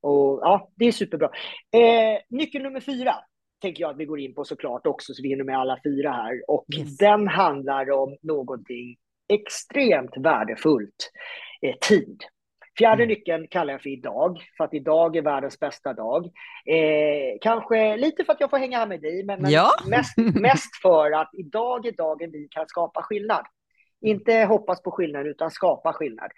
[0.00, 1.30] Och ja, det är superbra.
[1.72, 3.14] Eh, nyckel nummer fyra
[3.62, 6.12] tänker jag att vi går in på såklart också, så vi hinner med alla fyra
[6.12, 6.42] här.
[6.48, 6.96] Och yes.
[6.96, 8.96] den handlar om någonting
[9.28, 11.10] extremt värdefullt.
[11.62, 12.22] Eh, tid.
[12.78, 13.08] Fjärde mm.
[13.08, 16.24] nyckeln kallar jag för idag, för att idag är världens bästa dag.
[16.66, 19.70] Eh, kanske lite för att jag får hänga här med dig, men, men ja.
[19.86, 23.46] mest, mest för att idag är dagen vi kan skapa skillnad.
[24.00, 26.30] Inte hoppas på skillnad, utan skapa skillnad.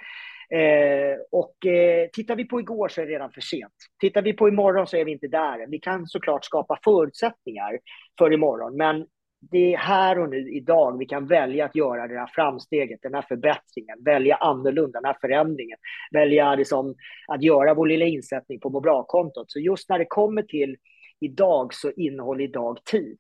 [0.51, 3.72] Eh, och eh, tittar vi på igår så är det redan för sent.
[4.01, 5.66] Tittar vi på imorgon så är vi inte där.
[5.68, 7.79] Vi kan såklart skapa förutsättningar
[8.18, 9.07] för imorgon, men
[9.51, 13.14] det är här och nu, idag, vi kan välja att göra det här framsteget, den
[13.14, 15.79] här förbättringen, välja annorlunda, den här förändringen,
[16.12, 16.94] välja liksom
[17.29, 19.51] att göra vår lilla insättning på må bra-kontot.
[19.51, 20.77] Så just när det kommer till
[21.20, 23.16] idag så innehåller idag tid.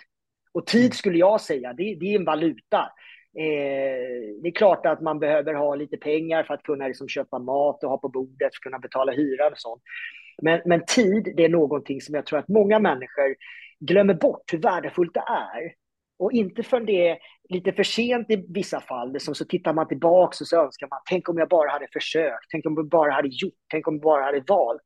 [0.52, 2.92] Och tid skulle jag säga, det, det är en valuta.
[3.38, 7.38] Eh, det är klart att man behöver ha lite pengar för att kunna liksom köpa
[7.38, 9.82] mat och ha på bordet, för att kunna betala hyran och sånt.
[10.42, 13.34] Men, men tid, det är någonting som jag tror att många människor
[13.80, 15.72] glömmer bort hur värdefullt det är.
[16.18, 17.18] Och inte förrän det är
[17.48, 21.00] lite för sent i vissa fall, så, så tittar man tillbaka och så önskar man,
[21.10, 24.02] tänk om jag bara hade försökt, tänk om jag bara hade gjort, tänk om jag
[24.02, 24.82] bara hade valt.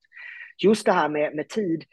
[0.63, 1.85] Just det här med, med tid,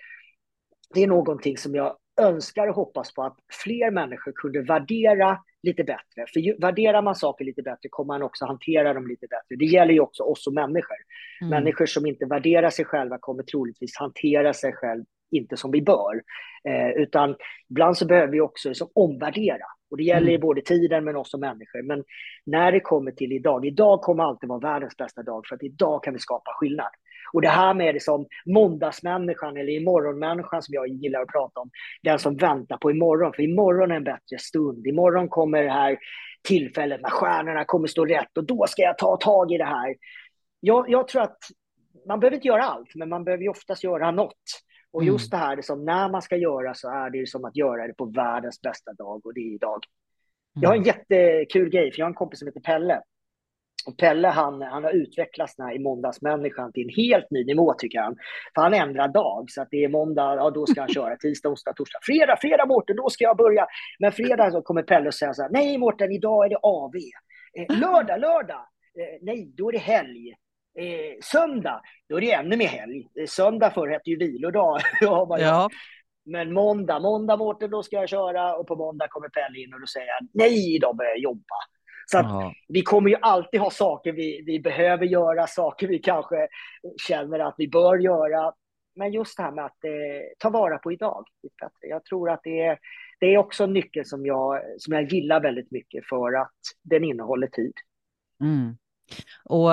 [0.94, 5.84] det är någonting som jag önskar och hoppas på att fler människor kunde värdera lite
[5.84, 6.26] bättre.
[6.34, 9.56] För värderar man saker lite bättre kommer man också hantera dem lite bättre.
[9.56, 10.98] Det gäller ju också oss som människor.
[11.42, 11.50] Mm.
[11.50, 16.22] Människor som inte värderar sig själva kommer troligtvis hantera sig själv inte som vi bör.
[16.70, 17.36] Eh, utan
[17.70, 19.66] ibland så behöver vi också liksom omvärdera.
[19.92, 20.42] Och det gäller mm.
[20.42, 21.82] både tiden men också människor.
[21.82, 22.04] Men
[22.46, 26.04] när det kommer till idag, idag kommer alltid vara världens bästa dag för att idag
[26.04, 26.90] kan vi skapa skillnad.
[27.34, 31.70] Och det här med liksom måndagsmänniskan eller imorgonmänniskan som jag gillar att prata om,
[32.04, 34.88] den som väntar på imorgon, för imorgon är en bättre stund.
[34.88, 35.98] Imorgon kommer det här
[36.48, 39.96] tillfället när stjärnorna kommer stå rätt och då ska jag ta tag i det här.
[40.60, 41.38] Jag, jag tror att
[42.08, 44.44] man behöver inte göra allt, men man behöver ju oftast göra något.
[44.92, 45.14] Och mm.
[45.14, 47.94] just det här, liksom, när man ska göra så är det som att göra det
[47.94, 49.80] på världens bästa dag och det är idag.
[50.54, 50.96] Jag har en mm.
[51.10, 53.02] jättekul grej, för jag har en kompis som heter Pelle.
[53.86, 58.16] Och Pelle han, han har utvecklats i måndagsmänniskan till en helt ny nivå tycker han.
[58.56, 61.50] För han ändrar dag, så att det är måndag, ja då ska han köra tisdag,
[61.50, 62.00] onsdag, torsdag.
[62.02, 63.68] Fredag, fredag Mårten, då ska jag börja.
[64.00, 66.96] Men fredag så kommer Pelle och säger så här, nej Mårten, idag är det AV.
[67.58, 68.66] Eh, lördag, lördag,
[69.00, 70.34] eh, nej då är det helg.
[70.80, 73.08] Eh, söndag, då är det ännu mer helg.
[73.20, 74.80] Eh, söndag förr hette ju vilodag.
[75.02, 75.70] ja.
[76.26, 78.56] Men måndag, måndag Mårten, då ska jag köra.
[78.56, 81.56] Och på måndag kommer Pelle in och då säger han, nej, idag börjar jag jobba.
[82.06, 86.48] Så att vi kommer ju alltid ha saker vi, vi behöver göra, saker vi kanske
[87.08, 88.54] känner att vi bör göra.
[88.96, 89.92] Men just det här med att eh,
[90.40, 91.26] ta vara på idag.
[91.82, 92.80] Jag tror att det är,
[93.20, 97.04] det är också en nyckel som jag, som jag gillar väldigt mycket för att den
[97.04, 97.74] innehåller tid.
[98.42, 98.78] Mm.
[99.44, 99.70] Och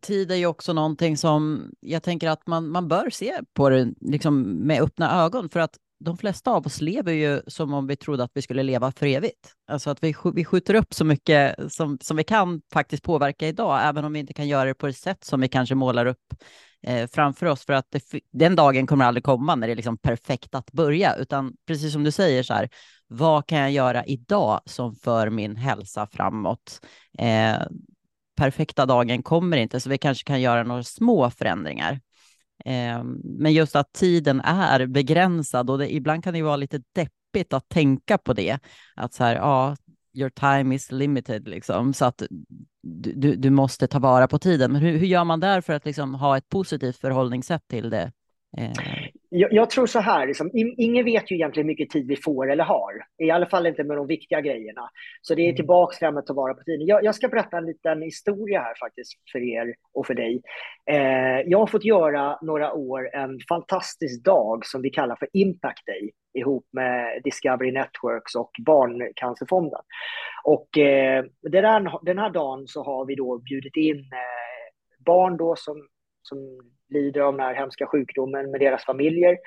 [0.00, 3.94] tid är ju också någonting som jag tänker att man, man bör se på det
[4.00, 7.96] liksom med öppna ögon för att de flesta av oss lever ju som om vi
[7.96, 9.52] trodde att vi skulle leva för evigt.
[9.68, 13.80] Alltså att vi, vi skjuter upp så mycket som, som vi kan faktiskt påverka idag,
[13.82, 16.34] även om vi inte kan göra det på det sätt som vi kanske målar upp
[16.82, 19.98] eh, framför oss, för att det, den dagen kommer aldrig komma när det är liksom
[19.98, 22.68] perfekt att börja, utan precis som du säger så här,
[23.06, 26.80] vad kan jag göra idag som för min hälsa framåt?
[27.18, 27.58] Eh,
[28.36, 32.00] perfekta dagen kommer inte, så vi kanske kan göra några små förändringar.
[32.64, 36.82] Eh, men just att tiden är begränsad och det, ibland kan det ju vara lite
[36.92, 38.58] deppigt att tänka på det.
[38.96, 39.76] Att så här, ja,
[40.12, 42.22] your time is limited, liksom, så att
[42.82, 44.72] du, du måste ta vara på tiden.
[44.72, 48.12] Men hur, hur gör man där för att liksom ha ett positivt förhållningssätt till det?
[48.56, 48.72] Eh.
[49.30, 52.50] Jag, jag, tror så här, liksom, ingen vet ju egentligen hur mycket tid vi får
[52.50, 52.92] eller har.
[53.18, 54.90] I alla fall inte med de viktiga grejerna.
[55.22, 55.56] Så det är mm.
[55.56, 56.86] tillbaka till att ta vara på tiden.
[56.86, 60.42] Jag, jag, ska berätta en liten historia här faktiskt för er och för dig.
[60.90, 65.86] Eh, jag har fått göra några år en fantastisk dag som vi kallar för Impact
[65.86, 69.80] Day ihop med Discovery Networks och Barncancerfonden.
[70.44, 75.36] Och eh, den, här, den här dagen så har vi då bjudit in eh, barn
[75.36, 75.88] då som,
[76.22, 76.38] som
[76.88, 79.38] lider av den här hemska sjukdomen med deras familjer.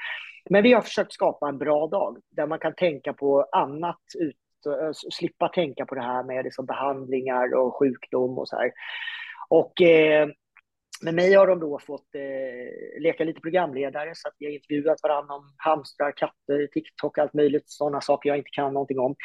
[0.49, 4.65] Men vi har försökt skapa en bra dag där man kan tänka på annat ut,
[4.65, 8.71] eh, slippa tänka på det här med liksom behandlingar och sjukdom och så här.
[9.49, 10.27] Och eh,
[11.03, 15.03] med mig har de då fått eh, leka lite programledare så att vi har intervjuat
[15.03, 19.15] varandra om hamstrar, katter, TikTok, allt möjligt, sådana saker jag inte kan någonting om.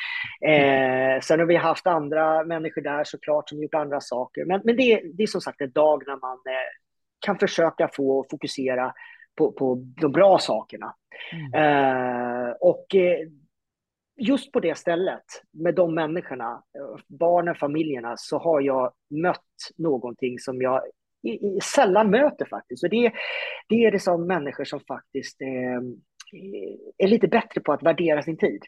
[0.40, 4.44] Eh, sen har vi haft andra människor där såklart som gjort andra saker.
[4.44, 6.85] Men, men det, det är som sagt en dag när man eh,
[7.26, 8.92] kan försöka få fokusera
[9.36, 10.94] på, på de bra sakerna.
[11.32, 11.54] Mm.
[11.54, 13.28] Eh, och eh,
[14.16, 19.40] just på det stället, med de människorna, eh, barnen, familjerna, så har jag mött
[19.76, 20.82] någonting som jag
[21.22, 22.84] i, i, sällan möter faktiskt.
[22.84, 23.12] Och det,
[23.68, 25.80] det är det som människor som faktiskt eh,
[26.98, 28.62] är lite bättre på att värdera sin tid.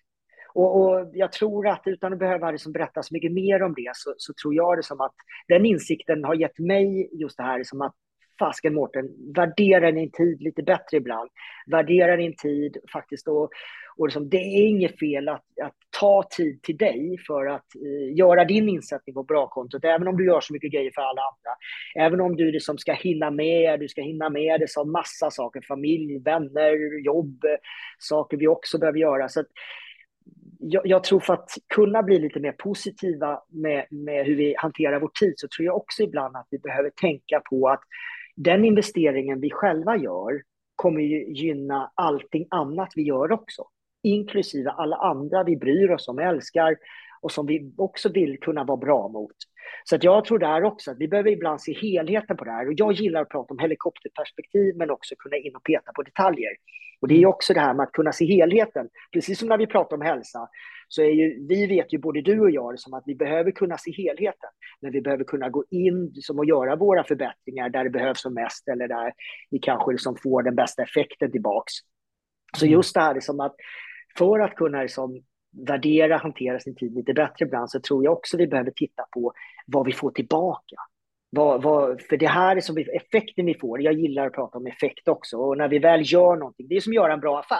[0.55, 3.91] Och, och, jag tror att utan att behöva liksom berätta så mycket mer om det
[3.95, 5.15] så, så, tror jag det som att
[5.49, 7.95] den insikten har gett mig just det här som att
[8.39, 11.31] fasken Mårten, värdera din tid lite bättre ibland.
[11.67, 13.51] Värdera din tid faktiskt och,
[13.97, 18.17] och liksom, det är inget fel att, att, ta tid till dig för att eh,
[18.17, 21.23] göra din insättning på bra kontot, även om du gör så mycket grejer för alla
[21.23, 21.57] andra.
[22.07, 25.61] Även om du liksom ska hinna med, du ska hinna med det som massa saker,
[25.69, 27.45] familj, vänner, jobb,
[27.99, 29.29] saker vi också behöver göra.
[29.29, 29.47] Så att,
[30.59, 35.01] jag, jag, tror för att kunna bli lite mer positiva med, med hur vi hanterar
[35.01, 37.81] vår tid så tror jag också ibland att vi behöver tänka på att
[38.39, 40.43] den investeringen vi själva gör
[40.77, 43.63] kommer ju gynna allting annat vi gör också,
[44.03, 46.77] inklusive alla andra vi bryr oss om, älskar
[47.21, 49.37] och som vi också vill kunna vara bra mot.
[49.85, 52.67] Så att jag tror där också att vi behöver ibland se helheten på det här.
[52.67, 56.51] Och jag gillar att prata om helikopterperspektiv men också kunna in och peta på detaljer.
[57.01, 58.89] Och det är också det här med att kunna se helheten.
[59.13, 60.49] Precis som när vi pratar om hälsa
[60.89, 63.79] så är ju, vi vet ju både du och jag som att vi behöver kunna
[63.79, 64.51] se helheten.
[64.81, 68.35] Men vi behöver kunna gå in som och göra våra förbättringar där det behövs som
[68.35, 69.13] mest eller där
[69.51, 71.73] vi kanske liksom får den bästa effekten tillbaks.
[72.57, 72.73] Så mm.
[72.73, 73.55] just det här liksom att
[74.19, 75.23] för att kunna liksom
[75.67, 79.33] värdera, hantera sin tid lite bättre ibland så tror jag också vi behöver titta på
[79.67, 80.77] vad vi får tillbaka.
[81.31, 83.83] Vad, vad, för det här är som effekten vi får.
[83.83, 85.37] Jag gillar att prata om effekt också.
[85.37, 87.59] Och när vi väl gör någonting, det är som att göra en bra affär.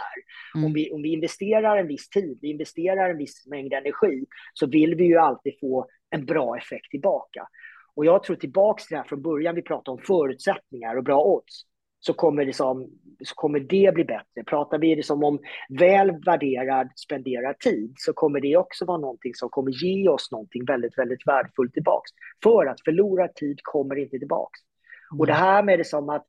[0.55, 0.65] Mm.
[0.65, 4.67] Om, vi, om vi investerar en viss tid, vi investerar en viss mängd energi, så
[4.67, 7.47] vill vi ju alltid få en bra effekt tillbaka.
[7.95, 11.23] Och jag tror tillbaka till det här från början, vi pratade om förutsättningar och bra
[11.23, 11.65] odds
[11.99, 12.89] så kommer, det som,
[13.25, 14.43] så kommer det bli bättre.
[14.45, 15.39] Pratar vi liksom om
[15.79, 20.65] väl värderad spenderad tid så kommer det också vara någonting som kommer ge oss någonting
[20.65, 22.11] väldigt, väldigt värdefullt tillbaks.
[22.43, 24.59] För att förlorad tid kommer inte tillbaks.
[25.11, 25.19] Mm.
[25.19, 26.25] Och det här med det som att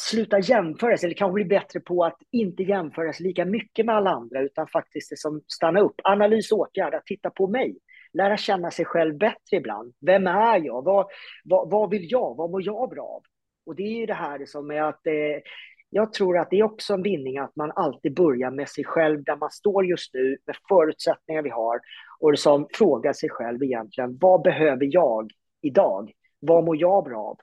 [0.00, 3.94] sluta jämföra sig, eller kanske bli bättre på att inte jämföra sig lika mycket med
[3.94, 7.78] alla andra, utan faktiskt det som stanna upp, analys, åtgärd, att titta på mig,
[8.12, 9.94] lära känna sig själv bättre ibland.
[10.06, 10.84] Vem är jag?
[10.84, 11.06] Vad,
[11.44, 12.34] vad, vad vill jag?
[12.36, 13.22] Vad mår jag bra av?
[13.66, 15.42] Och det är ju det här liksom som är att eh,
[15.90, 19.24] jag tror att det är också en vinning att man alltid börjar med sig själv
[19.24, 21.80] där man står just nu, med förutsättningar vi har
[22.20, 25.30] och liksom frågar sig själv egentligen, vad behöver jag
[25.62, 26.12] idag?
[26.40, 27.38] Vad mår jag bra av?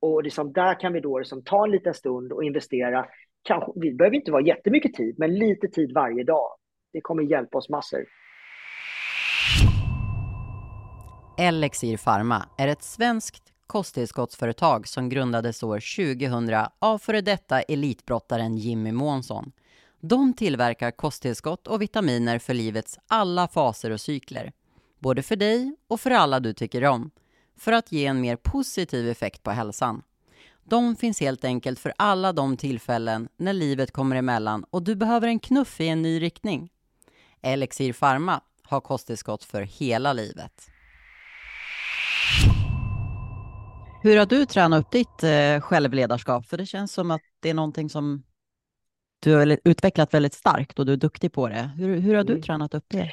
[0.00, 3.06] Och liksom där kan vi då liksom ta en liten stund och investera.
[3.42, 6.48] Kanske, vi behöver inte vara jättemycket tid, men lite tid varje dag.
[6.92, 8.04] Det kommer hjälpa oss massor.
[11.38, 18.92] Elixir Pharma är ett svenskt kosttillskottsföretag som grundades år 2000 av före detta elitbrottaren Jimmy
[18.92, 19.52] Månsson.
[20.00, 24.52] De tillverkar kosttillskott och vitaminer för livets alla faser och cykler.
[24.98, 27.10] Både för dig och för alla du tycker om.
[27.56, 30.02] För att ge en mer positiv effekt på hälsan.
[30.64, 35.28] De finns helt enkelt för alla de tillfällen när livet kommer emellan och du behöver
[35.28, 36.70] en knuff i en ny riktning.
[37.42, 40.70] Elixir Pharma har kosttillskott för hela livet.
[44.04, 46.46] Hur har du tränat upp ditt eh, självledarskap?
[46.46, 48.22] För det känns som att det är någonting som
[49.22, 51.70] du har utvecklat väldigt starkt och du är duktig på det.
[51.78, 52.42] Hur, hur har du mm.
[52.42, 53.10] tränat upp det?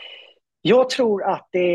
[0.62, 1.70] Jag tror att det,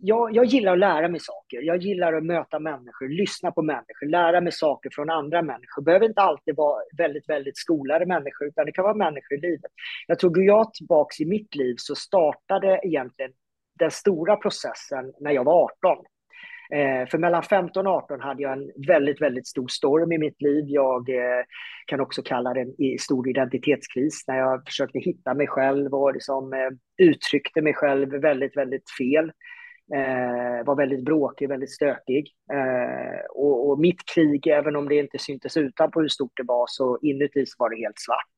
[0.00, 1.62] jag, jag gillar att lära mig saker.
[1.62, 5.82] Jag gillar att möta människor, lyssna på människor, lära mig saker från andra människor.
[5.82, 9.40] Det behöver inte alltid vara väldigt, väldigt skolade människor, utan det kan vara människor i
[9.40, 9.70] livet.
[10.06, 13.32] Jag tror, går jag tillbaka i mitt liv så startade egentligen
[13.78, 16.04] den stora processen när jag var 18.
[16.70, 20.42] Eh, för mellan 15 och 18 hade jag en väldigt, väldigt stor storm i mitt
[20.42, 20.64] liv.
[20.66, 21.44] Jag eh,
[21.86, 26.52] kan också kalla det en stor identitetskris när jag försökte hitta mig själv och liksom,
[26.52, 29.32] eh, uttryckte mig själv väldigt, väldigt fel.
[29.94, 32.28] Eh, var väldigt bråkig, väldigt stökig.
[32.52, 36.64] Eh, och, och, mitt krig, även om det inte syntes utanpå hur stort det var,
[36.68, 38.34] så inuti så var det helt svart.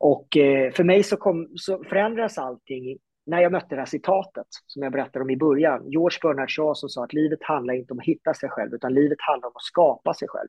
[0.00, 4.46] Och eh, för mig så, kom, så förändras allting när jag mötte det här citatet
[4.66, 7.92] som jag berättade om i början, George Bernard Shaw som sa att livet handlar inte
[7.92, 10.48] om att hitta sig själv, utan livet handlar om att skapa sig själv.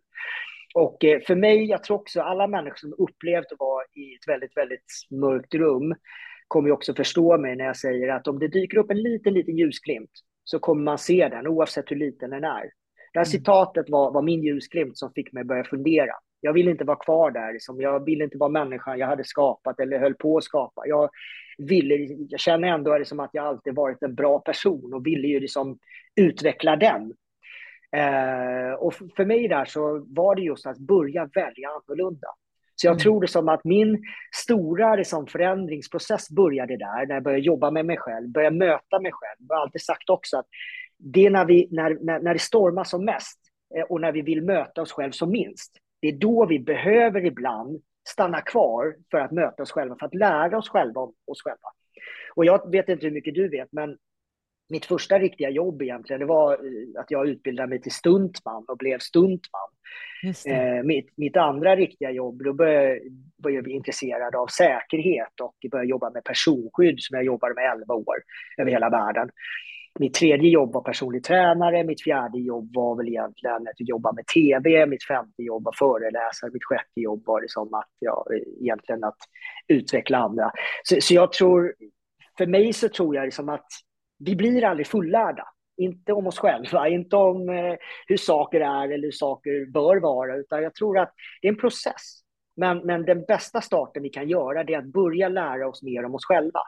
[0.75, 4.27] Och eh, för mig, jag tror också alla människor som upplevt att vara i ett
[4.27, 5.95] väldigt, väldigt mörkt rum
[6.47, 9.57] kommer också förstå mig när jag säger att om det dyker upp en liten, liten
[9.57, 10.11] ljusglimt
[10.43, 12.63] så kommer man se den oavsett hur liten den är.
[13.13, 13.31] Det här mm.
[13.31, 16.13] citatet var, var min ljusglimt som fick mig börja fundera.
[16.41, 17.81] Jag vill inte vara kvar där, liksom.
[17.81, 20.87] jag vill inte vara människan jag hade skapat eller höll på att skapa.
[20.87, 21.09] Jag,
[21.57, 21.95] ville,
[22.29, 25.79] jag känner ändå liksom att jag alltid varit en bra person och ville ju liksom
[26.15, 27.13] utveckla den.
[27.91, 32.27] Eh, och för mig där så var det just att börja välja annorlunda.
[32.75, 32.99] Så jag mm.
[32.99, 34.03] tror det som att min
[34.35, 39.11] stora liksom, förändringsprocess började där, när jag började jobba med mig själv, började möta mig
[39.11, 39.45] själv.
[39.49, 40.45] Jag har alltid sagt också att
[40.97, 43.39] det är när, vi, när, när, när det stormar som mest
[43.75, 45.71] eh, och när vi vill möta oss själv som minst,
[46.01, 50.15] det är då vi behöver ibland stanna kvar för att möta oss själva, för att
[50.15, 51.69] lära oss själva om oss själva.
[52.35, 53.97] Och jag vet inte hur mycket du vet, men
[54.69, 58.77] mitt första riktiga jobb egentligen, det var eh, att jag utbildade mig till stuntman och
[58.77, 59.69] blev stuntman.
[60.47, 62.99] Eh, mitt, mitt, andra riktiga jobb, då började,
[63.43, 67.71] började jag bli intresserad av säkerhet och började jobba med personskydd som jag jobbade med
[67.71, 68.15] 11 år
[68.57, 69.29] över hela världen
[69.99, 74.27] mitt tredje jobb var personlig tränare, mitt fjärde jobb var väl egentligen att jobba med
[74.27, 78.25] tv, mitt femte jobb var föreläsare, mitt sjätte jobb var liksom att, ja,
[78.61, 79.17] egentligen att
[79.67, 80.51] utveckla andra.
[80.83, 81.75] Så, så jag tror,
[82.37, 83.67] för mig så tror jag liksom att
[84.19, 85.47] vi blir aldrig fullärda.
[85.77, 87.75] Inte om oss själva, inte om eh,
[88.07, 91.57] hur saker är eller hur saker bör vara, utan jag tror att det är en
[91.57, 92.21] process.
[92.55, 96.15] Men, men den bästa starten vi kan göra är att börja lära oss mer om
[96.15, 96.59] oss själva.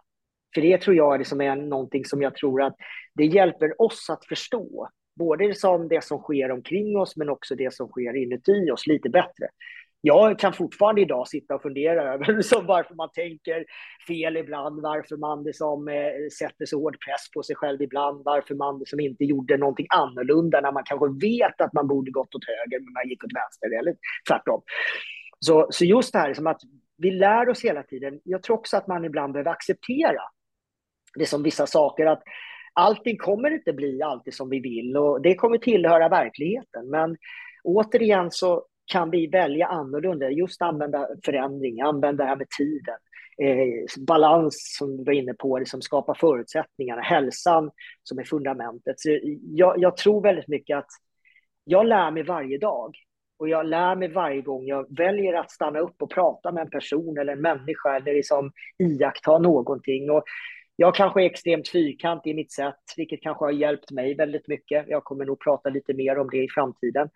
[0.53, 2.75] För det tror jag liksom är någonting som jag tror att
[3.15, 4.89] det hjälper oss att förstå.
[5.15, 9.09] Både som det som sker omkring oss men också det som sker inuti oss lite
[9.09, 9.47] bättre.
[10.01, 13.65] Jag kan fortfarande idag sitta och fundera över liksom varför man tänker
[14.07, 18.55] fel ibland, varför man liksom, eh, sätter så hård press på sig själv ibland, varför
[18.55, 22.45] man liksom inte gjorde någonting annorlunda när man kanske vet att man borde gått åt
[22.47, 23.95] höger men man gick åt vänster eller
[24.27, 24.61] tvärtom.
[25.39, 26.61] Så, så just det här som att
[26.97, 28.19] vi lär oss hela tiden.
[28.23, 30.21] Jag tror också att man ibland behöver acceptera
[31.17, 32.23] det som vissa saker, att
[32.73, 36.89] allting kommer inte bli alltid som vi vill och det kommer tillhöra verkligheten.
[36.89, 37.17] Men
[37.63, 42.95] återigen så kan vi välja annorlunda, just använda förändring, använda det här med tiden,
[43.41, 47.71] eh, balans som du var inne på, liksom det som skapar förutsättningarna, hälsan
[48.03, 48.99] som är fundamentet.
[48.99, 50.89] Så jag, jag tror väldigt mycket att
[51.63, 52.95] jag lär mig varje dag
[53.39, 56.69] och jag lär mig varje gång jag väljer att stanna upp och prata med en
[56.69, 60.11] person eller en människa eller liksom iaktta någonting.
[60.11, 60.23] Och
[60.79, 64.85] jag kanske är extremt fyrkantig i mitt sätt, vilket kanske har hjälpt mig väldigt mycket.
[64.87, 67.09] Jag kommer nog prata lite mer om det i framtiden,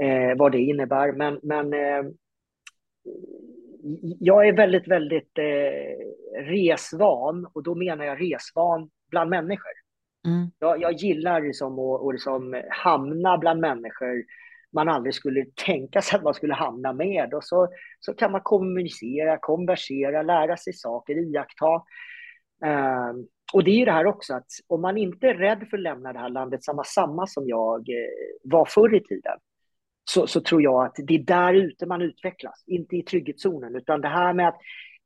[0.00, 1.12] eh, vad det innebär.
[1.12, 2.10] Men, men eh,
[4.20, 9.72] jag är väldigt, väldigt eh, resvan och då menar jag resvan bland människor.
[10.26, 10.50] Mm.
[10.58, 14.24] Jag, jag, gillar liksom att, att liksom hamna bland människor
[14.72, 17.34] man aldrig skulle tänka sig att man skulle hamna med.
[17.34, 17.68] Och så,
[18.00, 21.82] så kan man kommunicera, konversera, lära sig saker, iaktta.
[22.64, 25.76] Uh, och det är ju det här också att om man inte är rädd för
[25.76, 28.06] att lämna det här landet, samma, samma som jag eh,
[28.44, 29.38] var förr i tiden,
[30.10, 34.00] så, så tror jag att det är där ute man utvecklas, inte i trygghetszonen, utan
[34.00, 34.58] det här med att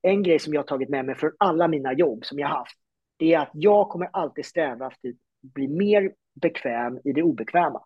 [0.03, 2.77] en grej som jag har tagit med mig från alla mina jobb som jag haft,
[3.17, 5.15] det är att jag kommer alltid sträva efter att
[5.55, 7.83] bli mer bekväm i det obekväma.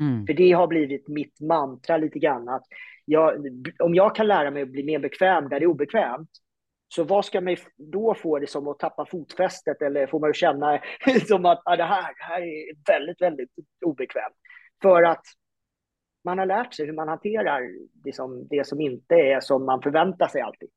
[0.00, 0.26] Mm.
[0.26, 2.48] För det har blivit mitt mantra lite grann.
[2.48, 2.64] Att
[3.04, 3.46] jag,
[3.78, 6.30] om jag kan lära mig att bli mer bekväm där det är obekvämt,
[6.96, 10.80] så vad ska man då få det som att tappa fotfästet eller får man känna
[11.28, 13.50] som att ah, det, här, det här är väldigt, väldigt
[13.86, 14.34] obekvämt?
[14.82, 15.22] För att
[16.24, 17.62] man har lärt sig hur man hanterar
[18.04, 20.68] liksom, det som inte är som man förväntar sig alltid.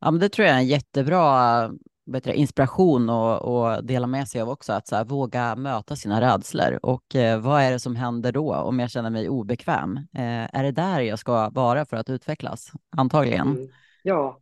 [0.00, 1.70] Ja, men det tror jag är en jättebra
[2.06, 6.20] bättre inspiration och, och dela med sig av också, att så här, våga möta sina
[6.20, 6.78] rädslor.
[6.82, 9.96] Och eh, vad är det som händer då om jag känner mig obekväm?
[9.96, 12.72] Eh, är det där jag ska vara för att utvecklas?
[12.96, 13.48] Antagligen.
[13.48, 13.68] Mm.
[14.02, 14.40] Ja,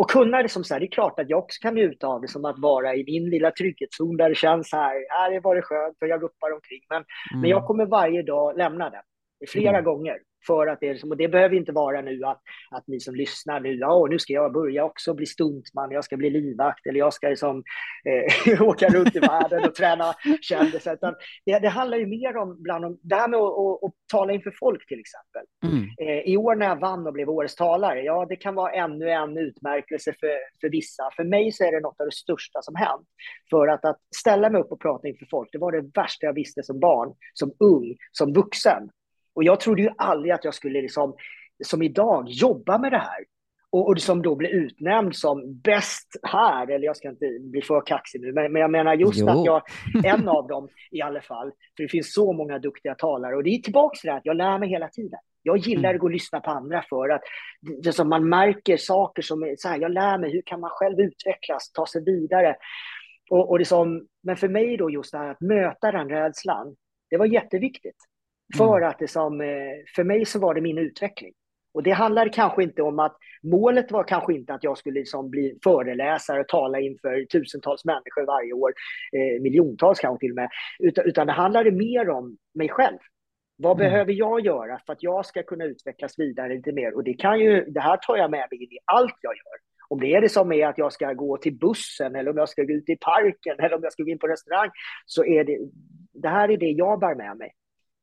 [0.00, 2.20] och kunna det som så här, det är klart att jag också kan njuta av
[2.20, 5.62] det som att vara i min lilla trygghetszon där det känns här, här var det
[5.62, 6.80] skönt och jag guppar omkring.
[6.88, 7.40] Men, mm.
[7.40, 9.02] men jag kommer varje dag lämna den
[9.48, 9.84] flera mm.
[9.84, 12.40] gånger för att det är liksom, och det behöver inte vara nu att,
[12.70, 16.16] att ni som lyssnar nu, ja, nu ska jag börja också bli stuntman, jag ska
[16.16, 17.62] bli livvakt eller jag ska liksom,
[18.04, 20.98] eh, åka runt i världen och träna kändisar.
[21.44, 24.32] det, det handlar ju mer om, bland om det här med att, att, att tala
[24.32, 25.42] inför folk till exempel.
[25.64, 25.88] Mm.
[26.00, 29.10] Eh, I år när jag vann och blev årets talare, ja, det kan vara ännu
[29.10, 31.10] en utmärkelse för, för vissa.
[31.16, 33.06] För mig så är det något av det största som hänt.
[33.50, 36.34] För att, att ställa mig upp och prata inför folk, det var det värsta jag
[36.34, 38.90] visste som barn, som ung, som vuxen.
[39.34, 41.14] Och jag trodde ju aldrig att jag skulle, liksom,
[41.64, 43.24] som idag, jobba med det här.
[43.72, 47.80] Och, och som då blir utnämnd som bäst här, eller jag ska inte bli för
[47.86, 49.28] kaxig nu, men, men jag menar just jo.
[49.28, 49.62] att jag,
[50.04, 53.36] en av dem i alla fall, för det finns så många duktiga talare.
[53.36, 55.20] Och det är tillbaka till det att jag lär mig hela tiden.
[55.42, 55.96] Jag gillar mm.
[55.96, 57.22] att gå och lyssna på andra för att
[57.82, 60.70] det som man märker saker som är så här, jag lär mig, hur kan man
[60.70, 62.56] själv utvecklas, ta sig vidare.
[63.30, 66.76] Och, och det som, men för mig då just det här att möta den rädslan,
[67.10, 67.96] det var jätteviktigt.
[68.56, 68.88] För mm.
[68.88, 69.46] att det som, eh,
[69.96, 71.32] för mig så var det min utveckling.
[71.72, 75.30] Och det handlar kanske inte om att målet var kanske inte att jag skulle liksom
[75.30, 78.72] bli föreläsare och tala inför tusentals människor varje år,
[79.12, 80.48] eh, miljontals kanske till och med,
[80.78, 82.98] utan, utan det handlade mer om mig själv.
[83.56, 83.90] Vad mm.
[83.90, 86.94] behöver jag göra för att jag ska kunna utvecklas vidare lite mer?
[86.94, 89.70] Och det, kan ju, det här tar jag med mig in i allt jag gör.
[89.88, 92.48] Om det är det som är att jag ska gå till bussen eller om jag
[92.48, 94.70] ska gå ut i parken eller om jag ska gå in på restaurang,
[95.06, 95.58] så är det,
[96.12, 97.52] det här är det jag bär med mig.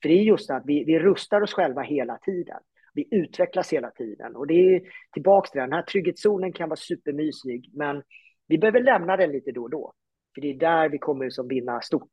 [0.02, 2.58] För det är just att vi, vi rustar oss själva hela tiden.
[2.98, 4.36] Vi utvecklas hela tiden.
[4.36, 4.82] Och det är
[5.14, 8.04] tillbaka till den här trygghetszonen kan vara supermysig, men
[8.48, 9.94] vi behöver lämna den lite då och då.
[10.36, 12.12] För det är där vi kommer som vinna stort.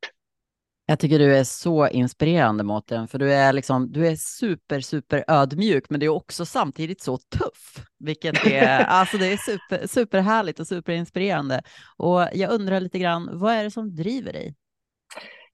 [0.86, 5.24] Jag tycker du är så inspirerande Mårten, för du är, liksom, du är super, super
[5.28, 10.60] ödmjuk, men du är också samtidigt så tuff, vilket är, alltså det är super, superhärligt
[10.60, 11.62] och superinspirerande.
[11.96, 14.54] Och jag undrar lite grann, vad är det som driver dig?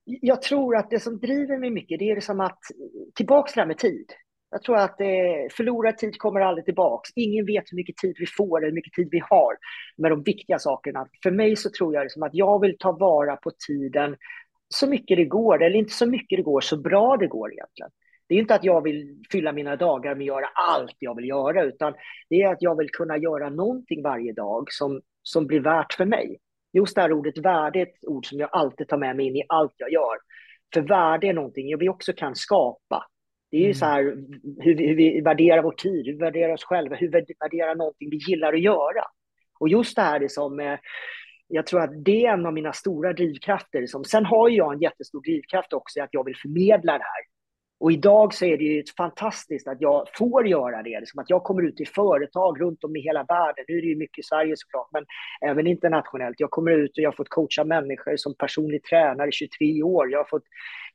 [0.04, 2.58] jag tror att det som driver mig mycket, det är liksom att
[3.14, 4.12] tillbaka till det här med tid.
[4.50, 5.06] Jag tror att eh,
[5.50, 7.10] förlorad tid kommer aldrig tillbaks.
[7.14, 9.56] Ingen vet hur mycket tid vi får eller hur mycket tid vi har
[9.96, 11.06] med de viktiga sakerna.
[11.22, 14.16] För mig så tror jag liksom att jag vill ta vara på tiden
[14.68, 17.90] så mycket det går, eller inte så mycket det går, så bra det går egentligen.
[18.28, 21.28] Det är inte att jag vill fylla mina dagar med att göra allt jag vill
[21.28, 21.94] göra, utan
[22.28, 26.04] det är att jag vill kunna göra någonting varje dag som, som blir värt för
[26.04, 26.38] mig.
[26.72, 29.36] Just det här ordet värde är ett ord som jag alltid tar med mig in
[29.36, 30.16] i allt jag gör.
[30.74, 33.06] För värde är någonting vi också kan skapa.
[33.50, 33.74] Det är ju mm.
[33.74, 34.02] så här
[34.58, 37.74] hur vi, hur vi värderar vår tid, hur vi värderar oss själva, hur vi värderar
[37.74, 39.04] någonting vi gillar att göra.
[39.60, 40.78] Och just det här är som, eh,
[41.48, 43.86] jag tror att det är en av mina stora drivkrafter.
[43.86, 47.29] Som, sen har jag en jättestor drivkraft också i att jag vill förmedla det här.
[47.80, 51.42] Och idag så är det ju fantastiskt att jag får göra det, liksom att jag
[51.42, 53.64] kommer ut i företag runt om i hela världen.
[53.68, 55.04] Nu är det ju mycket i Sverige såklart, men
[55.50, 56.40] även internationellt.
[56.40, 60.10] Jag kommer ut och jag har fått coacha människor som personlig tränare i 23 år.
[60.10, 60.44] Jag har fått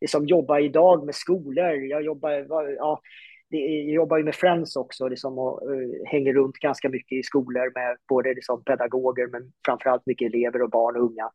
[0.02, 1.72] liksom, jobba idag med skolor.
[1.72, 2.32] Jag jobbar,
[2.78, 3.02] ja,
[3.50, 7.72] jag jobbar ju med Friends också liksom, och uh, hänger runt ganska mycket i skolor
[7.76, 11.30] med både liksom, pedagoger men framförallt mycket elever och barn och unga.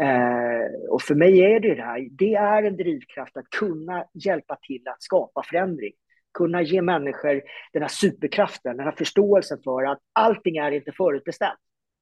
[0.00, 4.58] Eh, och för mig är det det här, det är en drivkraft att kunna hjälpa
[4.62, 5.92] till att skapa förändring.
[6.34, 11.58] Kunna ge människor den här superkraften, den här förståelsen för att allting är inte förutbestämt.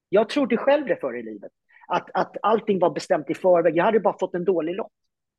[0.09, 1.51] Jag trodde själv det förr i livet,
[1.87, 3.77] att, att allting var bestämt i förväg.
[3.77, 4.91] Jag hade bara fått en dålig lott.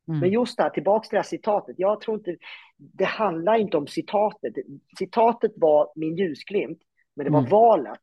[0.08, 0.20] Mm.
[0.20, 1.74] Men just det här, tillbaka till det här citatet.
[1.78, 2.36] Jag tror inte,
[2.76, 4.54] det handlar inte om citatet.
[4.98, 6.78] Citatet var min ljusglimt,
[7.16, 7.50] men det var mm.
[7.50, 8.00] valet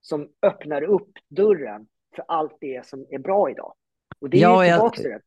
[0.00, 1.86] som öppnade upp dörren
[2.16, 3.74] för allt det som är bra idag.
[4.22, 5.20] Och det är ja, tillbaka till det.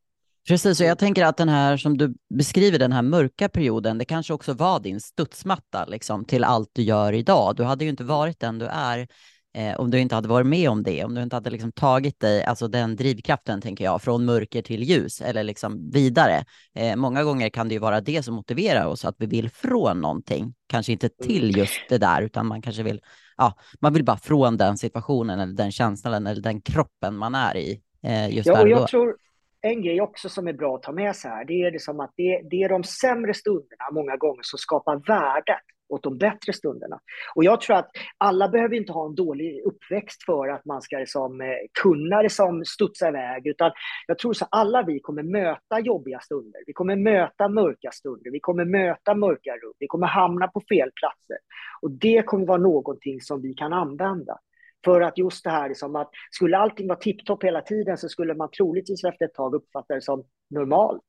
[0.48, 4.06] Precis, och jag tänker att den här som du beskriver, den här mörka perioden, det
[4.06, 7.56] kanske också var din studsmatta liksom, till allt du gör idag.
[7.56, 9.08] Du hade ju inte varit den du är
[9.56, 12.20] eh, om du inte hade varit med om det, om du inte hade liksom tagit
[12.20, 16.46] dig, alltså den drivkraften tänker jag, från mörker till ljus eller liksom vidare.
[16.76, 20.02] Eh, många gånger kan det ju vara det som motiverar oss, att vi vill från
[20.02, 21.60] någonting, kanske inte till mm.
[21.60, 23.02] just det där, utan man kanske vill,
[23.38, 27.58] ja, man vill bara från den situationen eller den känslan eller den kroppen man är
[27.58, 27.82] i
[28.30, 29.18] just ja, och jag tror
[29.62, 32.14] en grej också som är bra att ta med sig här, det är liksom att
[32.16, 37.00] det, det är de sämre stunderna många gånger som skapar värdet åt de bättre stunderna.
[37.36, 40.98] Och jag tror att alla behöver inte ha en dålig uppväxt för att man ska
[40.98, 41.48] liksom, eh,
[41.82, 43.72] kunna liksom studsa iväg, utan
[44.08, 46.62] jag tror att alla vi kommer möta jobbiga stunder.
[46.68, 50.92] Vi kommer möta mörka stunder, vi kommer möta mörka rum, vi kommer hamna på fel
[50.96, 51.38] platser.
[51.82, 54.38] Och det kommer vara någonting som vi kan använda.
[54.86, 58.34] För att just det här, liksom att skulle allting vara tipptopp hela tiden så skulle
[58.34, 61.06] man troligtvis efter ett tag uppfatta det som normalt.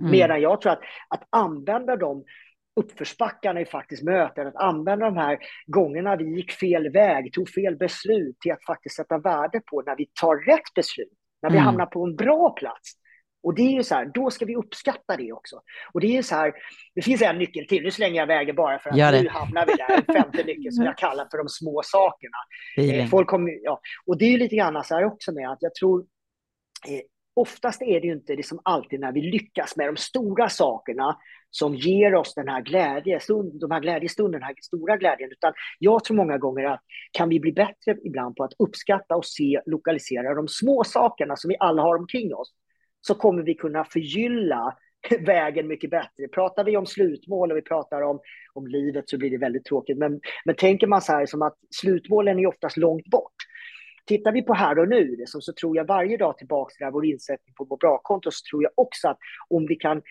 [0.00, 0.12] Mm.
[0.12, 2.24] Medan jag tror att, att använda de
[2.80, 7.76] uppförsbackarna i faktiskt möten, att använda de här gångerna vi gick fel väg, tog fel
[7.76, 11.12] beslut till att faktiskt sätta värde på när vi tar rätt beslut,
[11.42, 11.66] när vi mm.
[11.66, 12.92] hamnar på en bra plats.
[13.42, 15.60] Och det är ju så här, då ska vi uppskatta det också.
[15.92, 16.52] Och det är så här,
[16.94, 19.74] det finns en nyckel till, nu slänger jag iväg bara för att nu hamnar vi
[19.74, 22.36] där, en femte nyckel som jag kallar för de små sakerna.
[22.76, 23.80] Eh, folk kommer, ja.
[24.06, 26.00] Och det är ju lite grann så här också med att jag tror,
[26.88, 27.00] eh,
[27.34, 31.16] oftast är det ju inte liksom alltid när vi lyckas med de stora sakerna
[31.50, 36.04] som ger oss den här glädjestund, de här glädjestunderna, den här stora glädjen, utan jag
[36.04, 36.80] tror många gånger att
[37.12, 41.48] kan vi bli bättre ibland på att uppskatta och se, lokalisera de små sakerna som
[41.48, 42.52] vi alla har omkring oss
[43.00, 44.76] så kommer vi kunna förgylla
[45.20, 46.28] vägen mycket bättre.
[46.28, 48.20] Pratar vi om slutmål och vi pratar om,
[48.54, 49.98] om livet så blir det väldigt tråkigt.
[49.98, 53.34] Men, men tänker man så här som att slutmålen är oftast långt bort.
[54.06, 57.06] Tittar vi på här och nu så, så tror jag varje dag tillbaka till vår
[57.06, 59.18] insättning på vårt bra-konto så tror jag också att
[59.48, 60.02] om vi kan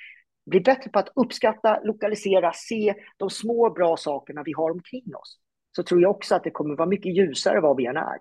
[0.49, 5.39] bli bättre på att uppskatta, lokalisera, se de små bra sakerna vi har omkring oss
[5.77, 8.17] så tror jag också att det kommer vara mycket ljusare vad vi än är.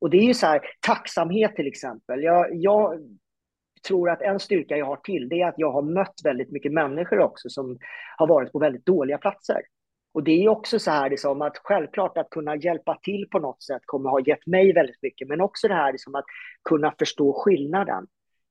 [0.00, 2.22] Och det är ju så här, tacksamhet till exempel.
[2.22, 3.00] Jag, jag
[3.88, 6.72] tror att en styrka jag har till det är att jag har mött väldigt mycket
[6.72, 7.78] människor också som
[8.16, 9.60] har varit på väldigt dåliga platser.
[10.14, 13.62] Och det är också så här liksom att självklart att kunna hjälpa till på något
[13.62, 16.24] sätt kommer ha gett mig väldigt mycket, men också det här liksom att
[16.68, 18.06] kunna förstå skillnaden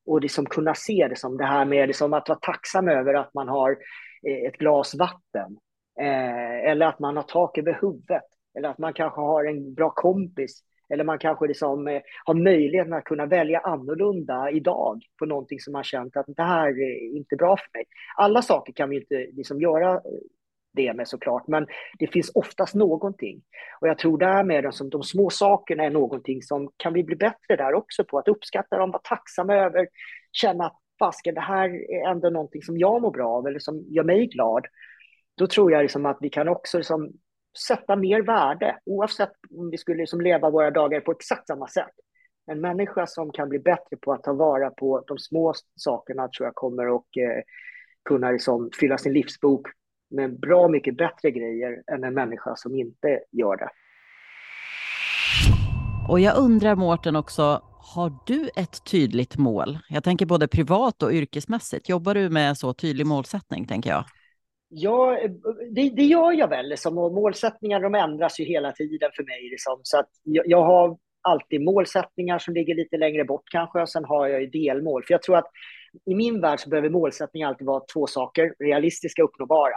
[0.05, 3.33] och liksom kunna se det som det här med liksom att vara tacksam över att
[3.33, 3.71] man har
[4.27, 5.57] eh, ett glas vatten
[5.99, 8.23] eh, eller att man har tak över huvudet
[8.57, 12.93] eller att man kanske har en bra kompis eller man kanske liksom, eh, har möjligheten
[12.93, 17.35] att kunna välja annorlunda idag på någonting som man känt att det här är inte
[17.35, 17.85] bra för mig.
[18.17, 20.01] Alla saker kan vi inte liksom göra eh,
[20.73, 21.67] det med såklart, men
[21.99, 23.41] det finns oftast någonting.
[23.81, 27.55] Och jag tror därmed att de små sakerna är någonting som kan vi bli bättre
[27.55, 29.87] där också på, att uppskatta dem, vara tacksamma över,
[30.31, 33.85] känna att fasken, det här är ändå någonting som jag mår bra av eller som
[33.89, 34.65] gör mig glad.
[35.37, 37.11] Då tror jag liksom att vi kan också liksom
[37.67, 41.91] sätta mer värde, oavsett om vi skulle liksom leva våra dagar på exakt samma sätt.
[42.51, 46.47] En människa som kan bli bättre på att ta vara på de små sakerna tror
[46.47, 47.43] jag kommer att eh,
[48.05, 49.67] kunna liksom fylla sin livsbok
[50.11, 53.69] med bra mycket bättre grejer än en människa som inte gör det.
[56.09, 57.61] Och jag undrar Mårten också,
[57.95, 59.79] har du ett tydligt mål?
[59.89, 61.89] Jag tänker både privat och yrkesmässigt.
[61.89, 64.05] Jobbar du med så tydlig målsättning, tänker jag?
[64.69, 65.19] Ja,
[65.71, 66.69] det, det gör jag väl.
[66.69, 69.49] Liksom, och målsättningar de ändras ju hela tiden för mig.
[69.49, 69.79] Liksom.
[69.83, 73.81] Så att jag, jag, har alltid målsättningar som ligger lite längre bort kanske.
[73.81, 75.03] Och sen har jag ju delmål.
[75.03, 75.49] För jag tror att
[76.05, 78.53] i min värld så behöver målsättningar alltid vara två saker.
[78.59, 79.75] Realistiska och uppnåbara.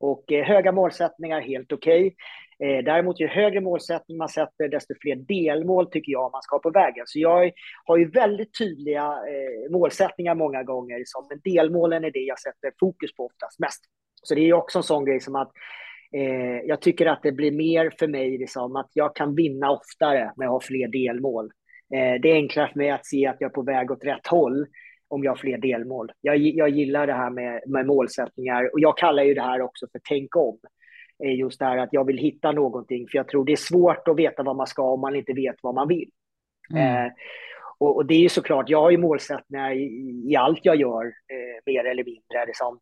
[0.00, 2.06] Och eh, höga målsättningar, helt okej.
[2.06, 2.14] Okay.
[2.58, 6.60] Eh, däremot ju högre målsättning man sätter, desto fler delmål tycker jag man ska ha
[6.60, 7.04] på vägen.
[7.06, 7.50] Så jag
[7.84, 10.98] har ju väldigt tydliga eh, målsättningar många gånger.
[10.98, 11.26] liksom.
[11.30, 13.84] men delmålen är det jag sätter fokus på oftast mest.
[14.24, 15.52] Så det är också en sån grej som att
[16.12, 20.32] eh, jag tycker att det blir mer för mig liksom, att jag kan vinna oftare
[20.36, 21.44] när jag har fler delmål.
[21.94, 24.26] Eh, det är enklare för mig att se att jag är på väg åt rätt
[24.26, 24.66] håll
[25.08, 26.12] om jag har fler delmål.
[26.20, 29.86] Jag, jag gillar det här med, med målsättningar och jag kallar ju det här också
[29.92, 30.58] för tänk om.
[31.24, 34.08] Eh, just det här att jag vill hitta någonting, för jag tror det är svårt
[34.08, 36.10] att veta vad man ska om man inte vet vad man vill.
[36.70, 37.06] Mm.
[37.06, 37.12] Eh,
[37.78, 41.04] och, och, det är ju såklart, jag har ju målsättningar i, i allt jag gör,
[41.06, 42.46] eh, mer eller mindre.
[42.46, 42.78] Liksom.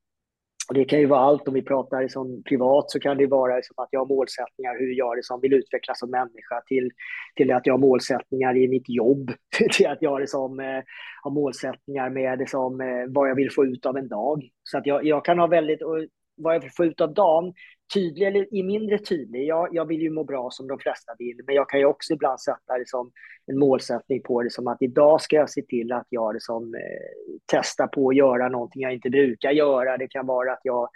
[0.68, 3.56] Och det kan ju vara allt, om vi pratar liksom privat så kan det vara
[3.56, 6.90] liksom att jag har målsättningar hur jag liksom vill utvecklas som människa till,
[7.34, 9.32] till att jag har målsättningar i mitt jobb,
[9.76, 10.82] till att jag liksom, eh,
[11.22, 14.48] har målsättningar med liksom, eh, vad jag vill få ut av en dag.
[14.62, 15.98] Så att jag, jag kan ha väldigt, och
[16.36, 17.52] vad jag vill få ut av dagen
[17.94, 19.46] tydlig eller i mindre tydlig.
[19.46, 22.12] Jag, jag vill ju må bra som de flesta vill, men jag kan ju också
[22.12, 23.10] ibland sätta det som
[23.46, 27.36] en målsättning på det som att idag ska jag se till att jag liksom, eh,
[27.46, 29.96] testar på att göra någonting jag inte brukar göra.
[29.96, 30.88] Det kan vara att jag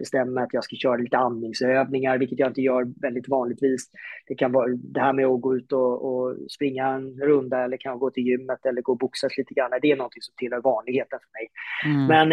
[0.00, 3.90] bestämmer att jag ska köra lite andningsövningar, vilket jag inte gör väldigt vanligtvis.
[4.26, 7.76] Det kan vara det här med att gå ut och, och springa en runda eller
[7.76, 9.70] kan gå till gymmet eller gå och boxas lite grann.
[9.82, 11.46] Det är någonting som tillhör vanligheten för mig.
[11.84, 12.06] Mm.
[12.06, 12.26] Men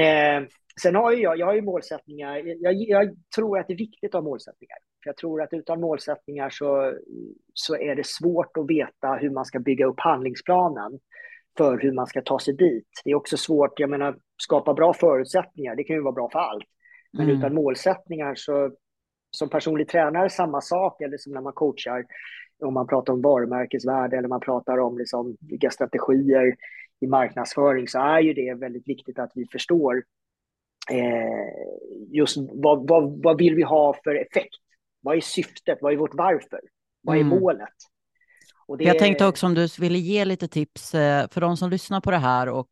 [0.43, 0.47] eh,
[0.81, 2.37] Sen har jag, jag har ju målsättningar.
[2.37, 4.77] Jag, jag, tror att det är viktigt att ha målsättningar.
[5.03, 6.93] För jag tror att utan målsättningar så,
[7.53, 10.99] så är det svårt att veta hur man ska bygga upp handlingsplanen
[11.57, 12.87] för hur man ska ta sig dit.
[13.03, 16.39] Det är också svårt, jag menar, skapa bra förutsättningar, det kan ju vara bra för
[16.39, 16.65] allt.
[17.17, 17.37] Men mm.
[17.37, 18.71] utan målsättningar så,
[19.31, 22.05] som personlig tränare, samma sak, eller som när man coachar,
[22.63, 26.55] om man pratar om varumärkesvärde eller man pratar om liksom vilka strategier
[26.99, 30.03] i marknadsföring, så är ju det väldigt viktigt att vi förstår
[30.91, 34.55] eh, just vad, vad, vad vill vi ha för effekt?
[35.01, 35.77] Vad är syftet?
[35.81, 36.59] Vad är vårt varför?
[37.01, 37.39] Vad är mm.
[37.39, 37.69] målet?
[38.77, 38.83] Det...
[38.83, 42.11] Jag tänkte också om du ville ge lite tips eh, för de som lyssnar på
[42.11, 42.69] det här och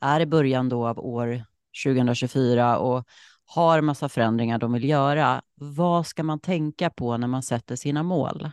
[0.00, 1.42] är i början då av år
[1.84, 3.04] 2024 och
[3.48, 5.42] har massa förändringar de vill göra.
[5.54, 8.50] Vad ska man tänka på när man sätter sina mål?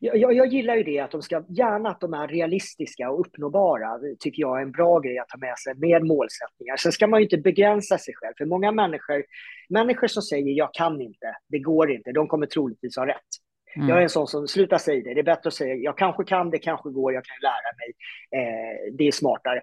[0.00, 3.98] Jag, jag, gillar ju det att de ska, gärna att de är realistiska och uppnåbara,
[3.98, 6.76] det tycker jag är en bra grej att ta med sig med målsättningar.
[6.76, 9.24] Sen ska man ju inte begränsa sig själv, för många människor,
[9.68, 13.30] människor som säger jag kan inte, det går inte, de kommer troligtvis ha rätt.
[13.76, 13.88] Mm.
[13.88, 16.24] Jag är en sån som, sluta säga det, det är bättre att säga jag kanske
[16.24, 17.92] kan, det kanske går, jag kan lära mig.
[18.40, 19.62] Eh, det är smartare.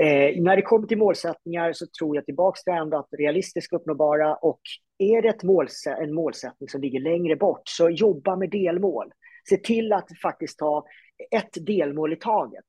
[0.00, 4.34] Eh, när det kommer till målsättningar så tror jag tillbaka till ändå att realistiskt uppnåbara
[4.34, 4.60] och
[4.98, 9.12] är det ett måls en målsättning som ligger längre bort så jobba med delmål
[9.48, 10.84] se till att faktiskt ta
[11.30, 12.64] ett delmål i taget.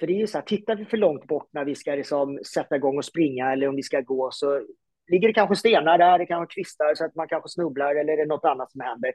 [0.00, 2.38] För det är ju så här, tittar vi för långt bort när vi ska liksom
[2.54, 4.62] sätta igång och springa eller om vi ska gå så
[5.10, 8.12] ligger det kanske stenar där, det kan vara kvistar så att man kanske snubblar eller
[8.12, 9.12] är det något annat som händer.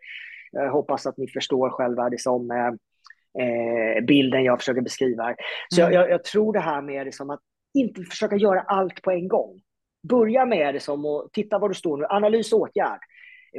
[0.56, 5.36] Jag hoppas att ni förstår själva liksom, eh, bilden jag försöker beskriva.
[5.70, 5.94] Så mm.
[5.94, 7.40] jag, jag, tror det här med liksom att
[7.74, 9.62] inte försöka göra allt på en gång.
[10.10, 13.00] Börja med det som att titta var du står nu, analys och åtgärd.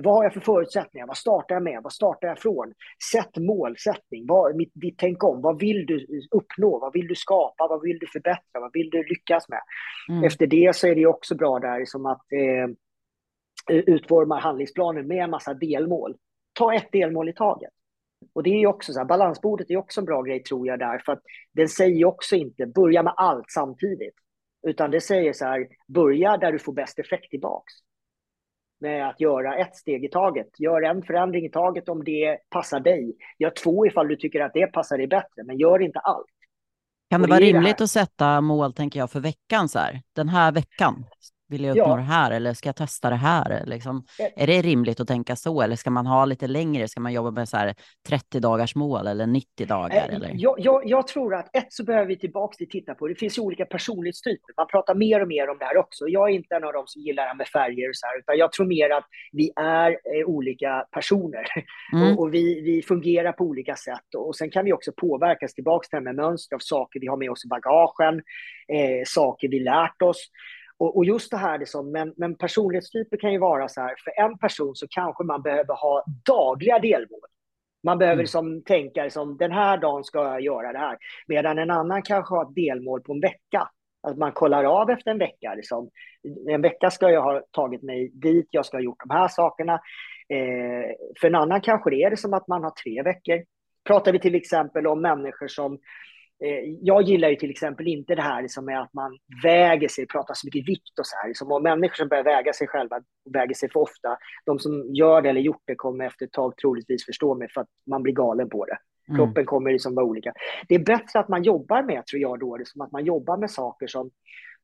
[0.03, 1.07] Vad har jag för förutsättningar?
[1.07, 1.81] Vad startar jag med?
[1.83, 2.73] Vad startar jag från?
[3.13, 4.27] Sätt målsättning.
[4.27, 5.43] Vad, mitt, ditt tänk om.
[5.43, 6.79] Vad vill du uppnå?
[6.79, 7.67] Vad vill du skapa?
[7.69, 8.61] Vad vill du förbättra?
[8.61, 9.61] Vad vill du lyckas med?
[10.09, 10.25] Mm.
[10.25, 15.31] Efter det så är det också bra där som att eh, utforma handlingsplanen med en
[15.31, 16.15] massa delmål.
[16.59, 17.71] Ta ett delmål i taget.
[18.33, 20.99] Och det är också så här, balansbordet är också en bra grej tror jag där,
[20.99, 24.15] för att den säger också inte börja med allt samtidigt,
[24.67, 27.73] utan det säger så här, börja där du får bäst effekt tillbaks
[28.81, 30.61] med att göra ett steg i taget.
[30.61, 33.17] Gör en förändring i taget om det passar dig.
[33.39, 36.27] Gör två ifall du tycker att det passar dig bättre, men gör inte allt.
[37.11, 40.03] Kan det vara rimligt det att sätta mål, tänker jag, för veckan så här?
[40.13, 41.05] Den här veckan
[41.49, 41.97] vill jag uppnå ja.
[41.97, 43.63] det här eller ska jag testa det här?
[43.67, 44.05] Liksom,
[44.37, 46.89] är det rimligt att tänka så eller ska man ha lite längre?
[46.89, 47.75] Ska man jobba med så här
[48.09, 50.09] 30 dagars mål eller 90 dagar?
[50.09, 50.31] Eller?
[50.35, 53.39] Jag, jag, jag tror att ett så behöver vi tillbaka till titta på, det finns
[53.39, 54.55] ju olika personlighetstyper.
[54.57, 56.09] Man pratar mer och mer om det här också.
[56.09, 58.19] Jag är inte en av dem som gillar det här med färger och så här,
[58.19, 61.47] utan jag tror mer att vi är eh, olika personer
[61.93, 62.13] mm.
[62.13, 64.15] och, och, vi, vi fungerar på olika sätt.
[64.17, 67.07] Och sen kan vi också påverkas tillbaka till det här med mönster av saker vi
[67.07, 68.15] har med oss i bagagen,
[68.69, 70.31] eh, saker vi lärt oss.
[70.79, 74.25] Och, och, just det här, liksom, men, men personlighetstyper kan ju vara så här, för
[74.25, 77.21] en person så kanske man behöver ha dagliga delmål.
[77.85, 78.23] Man behöver mm.
[78.23, 80.99] liksom tänka liksom, den här dagen ska jag göra det här.
[81.27, 83.69] Medan en annan kanske har ett delmål på en vecka.
[84.03, 85.55] Att man kollar av efter en vecka.
[85.55, 85.91] Liksom.
[86.49, 89.75] En vecka ska jag ha tagit mig dit, jag ska ha gjort de här sakerna.
[90.29, 93.45] Eh, för en annan kanske det är det som att man har tre veckor.
[93.85, 95.79] Pratar vi till exempel om människor som
[96.81, 100.35] jag gillar ju till exempel inte det här liksom med att man väger sig, pratar
[100.35, 101.29] så mycket vikt och så här.
[101.29, 104.19] Liksom, och människor som börjar väga sig själva väger sig för ofta.
[104.47, 107.61] De som gör det eller gjort det kommer efter ett tag troligtvis förstå mig för
[107.61, 108.79] att man blir galen på det.
[109.09, 109.19] Mm.
[109.19, 110.33] Kroppen kommer liksom vara olika.
[110.69, 113.51] Det är bättre att man jobbar med, tror jag, då, liksom att man jobbar med
[113.51, 114.11] saker som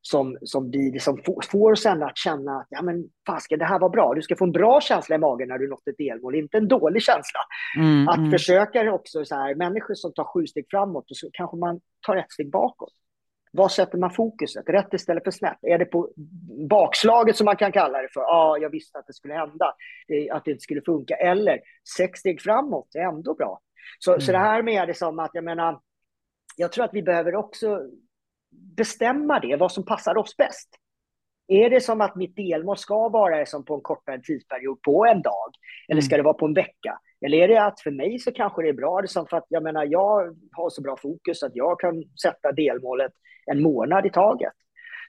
[0.05, 1.17] som, som, blir, som
[1.51, 4.13] får oss att känna att ja, men, fasken, det här var bra.
[4.13, 6.67] Du ska få en bra känsla i magen när du nått ett delmål, inte en
[6.67, 7.39] dålig känsla.
[7.77, 8.31] Mm, att mm.
[8.31, 12.15] försöka också så här, människor som tar sju steg framåt och så kanske man tar
[12.15, 12.93] ett steg bakåt.
[13.51, 14.69] Var sätter man fokuset?
[14.69, 15.57] Rätt istället för snett?
[15.61, 16.09] Är det på
[16.69, 18.21] bakslaget som man kan kalla det för?
[18.21, 19.65] Ja, ah, jag visste att det skulle hända,
[20.31, 21.15] att det inte skulle funka.
[21.15, 21.59] Eller
[21.97, 23.59] sex steg framåt är ändå bra.
[23.99, 24.21] Så, mm.
[24.21, 25.79] så det här med det som att, jag menar,
[26.57, 27.79] jag tror att vi behöver också
[28.77, 30.69] bestämma det, vad som passar oss bäst.
[31.47, 35.21] Är det som att mitt delmål ska vara som på en kortare tidsperiod på en
[35.21, 35.51] dag?
[35.87, 36.19] Eller ska mm.
[36.19, 36.99] det vara på en vecka?
[37.25, 39.45] Eller är det att för mig så kanske det är bra, det som för att
[39.49, 43.11] jag menar, jag har så bra fokus att jag kan sätta delmålet
[43.45, 44.53] en månad i taget.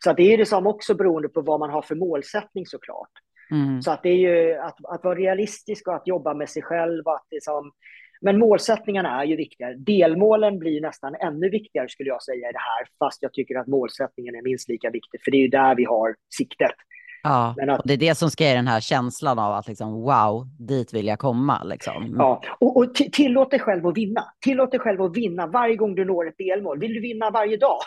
[0.05, 3.11] Så att det är det som också beroende på vad man har för målsättning såklart.
[3.51, 3.83] Mm.
[3.83, 7.09] Så att det är ju att, att vara realistisk och att jobba med sig själv.
[7.09, 7.73] Att det som,
[8.21, 9.75] men målsättningarna är ju viktigare.
[9.75, 13.67] Delmålen blir nästan ännu viktigare skulle jag säga i det här, fast jag tycker att
[13.67, 16.75] målsättningen är minst lika viktig, för det är ju där vi har siktet.
[17.23, 19.93] Ja, att, och det är det som ska ge den här känslan av att liksom,
[19.93, 21.65] wow, dit vill jag komma.
[21.65, 22.15] Liksom.
[22.19, 24.25] Ja, och, och tillåt dig själv att vinna.
[24.41, 26.79] Tillåt dig själv att vinna varje gång du når ett delmål.
[26.81, 27.79] Vill du vinna varje dag?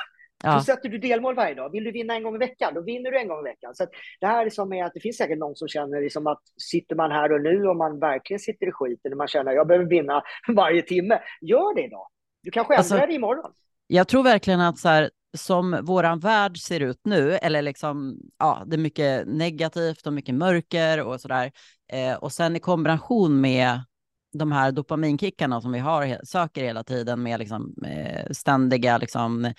[0.44, 0.60] Ja.
[0.60, 1.72] Så sätter du delmål varje dag.
[1.72, 3.76] Vill du vinna en gång i veckan, då vinner du en gång i veckan.
[3.76, 3.86] Så
[4.20, 6.96] det här är som är att det finns säkert någon som känner liksom att sitter
[6.96, 9.68] man här och nu och man verkligen sitter i skiten och man känner att jag
[9.68, 10.24] behöver vinna
[10.56, 11.20] varje timme.
[11.42, 12.08] Gör det då.
[12.44, 13.52] Du kanske ändrar alltså, det imorgon.
[13.88, 18.64] Jag tror verkligen att så här, som våran värld ser ut nu, eller liksom, ja,
[18.66, 21.52] det är mycket negativt och mycket mörker och sådär.
[21.94, 23.80] Eh, och sen i kombination med
[24.34, 29.54] de här dopaminkickarna som vi har, söker hela tiden med liksom, eh, ständiga liksom,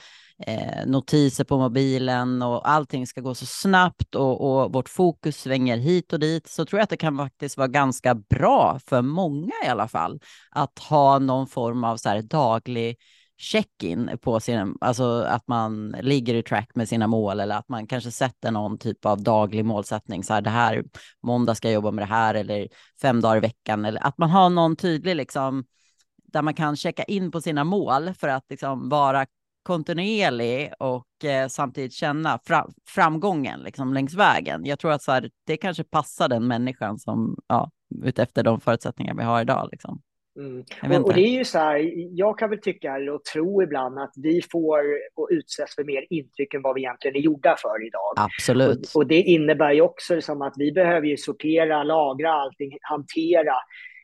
[0.47, 5.76] eh, notiser på mobilen och allting ska gå så snabbt och, och, vårt fokus svänger
[5.76, 9.53] hit och dit, så tror jag att det kan faktiskt vara ganska bra för många
[9.64, 10.20] i alla fall
[10.51, 12.97] att ha någon form av så här daglig
[13.41, 17.86] check-in på sin, alltså att man ligger i track med sina mål eller att man
[17.86, 20.24] kanske sätter någon typ av daglig målsättning.
[20.24, 20.84] Så här, det här
[21.22, 22.68] måndag ska jag jobba med det här eller
[23.03, 25.64] fem dagar i veckan eller att man har någon tydlig liksom
[26.32, 29.26] där man kan checka in på sina mål för att liksom vara
[29.69, 34.64] kontinuerlig och eh, samtidigt känna fra, framgången liksom längs vägen.
[34.64, 37.71] Jag tror att så här, det kanske passar den människan som, ja,
[38.05, 39.69] utefter de förutsättningar vi har idag.
[39.73, 40.01] Liksom.
[40.39, 41.03] Mm.
[41.03, 44.12] Och, och, det är ju så här, jag kan väl tycka och tro ibland att
[44.16, 44.79] vi får
[45.14, 48.12] och utsätts för mer intryck än vad vi egentligen är gjorda för idag.
[48.16, 48.91] Absolut.
[48.95, 53.55] Och, och det innebär ju också som att vi behöver ju sortera, lagra allting, hantera.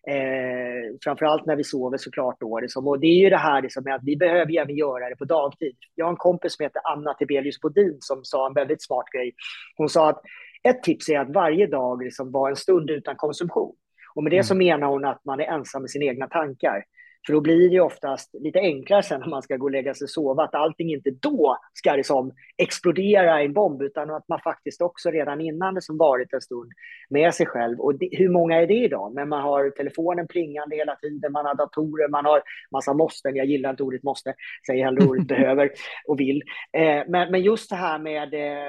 [0.07, 2.61] Eh, framförallt när vi sover såklart då.
[2.61, 2.89] Liksom.
[2.89, 5.25] Och det är ju det här liksom, att vi behöver ju även göra det på
[5.25, 5.77] dagtid.
[5.95, 9.35] Jag har en kompis som heter Anna Tibelius Bodin som sa en väldigt smart grej.
[9.77, 10.23] Hon sa att
[10.69, 13.75] ett tips är att varje dag liksom var en stund utan konsumtion.
[14.15, 14.67] Och med det så mm.
[14.67, 16.85] menar hon att man är ensam med sina egna tankar.
[17.27, 20.05] För då blir det oftast lite enklare sen när man ska gå och lägga sig
[20.05, 24.41] och sova, att allting inte då ska liksom explodera i en bomb, utan att man
[24.41, 26.73] faktiskt också redan innan det som varit en stund
[27.11, 27.81] med sig själv.
[27.81, 29.15] Och det, hur många är det idag?
[29.15, 33.37] Men man har telefonen plingande hela tiden, man har datorer, man har massa måsten.
[33.37, 34.35] Jag gillar inte ordet måste,
[34.67, 35.71] säger hellre ordet behöver
[36.07, 36.43] och vill.
[36.73, 38.69] Eh, men, men just det här med, eh,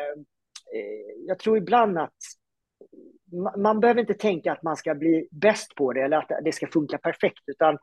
[0.74, 2.14] eh jag tror ibland att
[3.58, 6.68] man behöver inte tänka att man ska bli bäst på det eller att det ska
[6.68, 7.78] funka perfekt, utan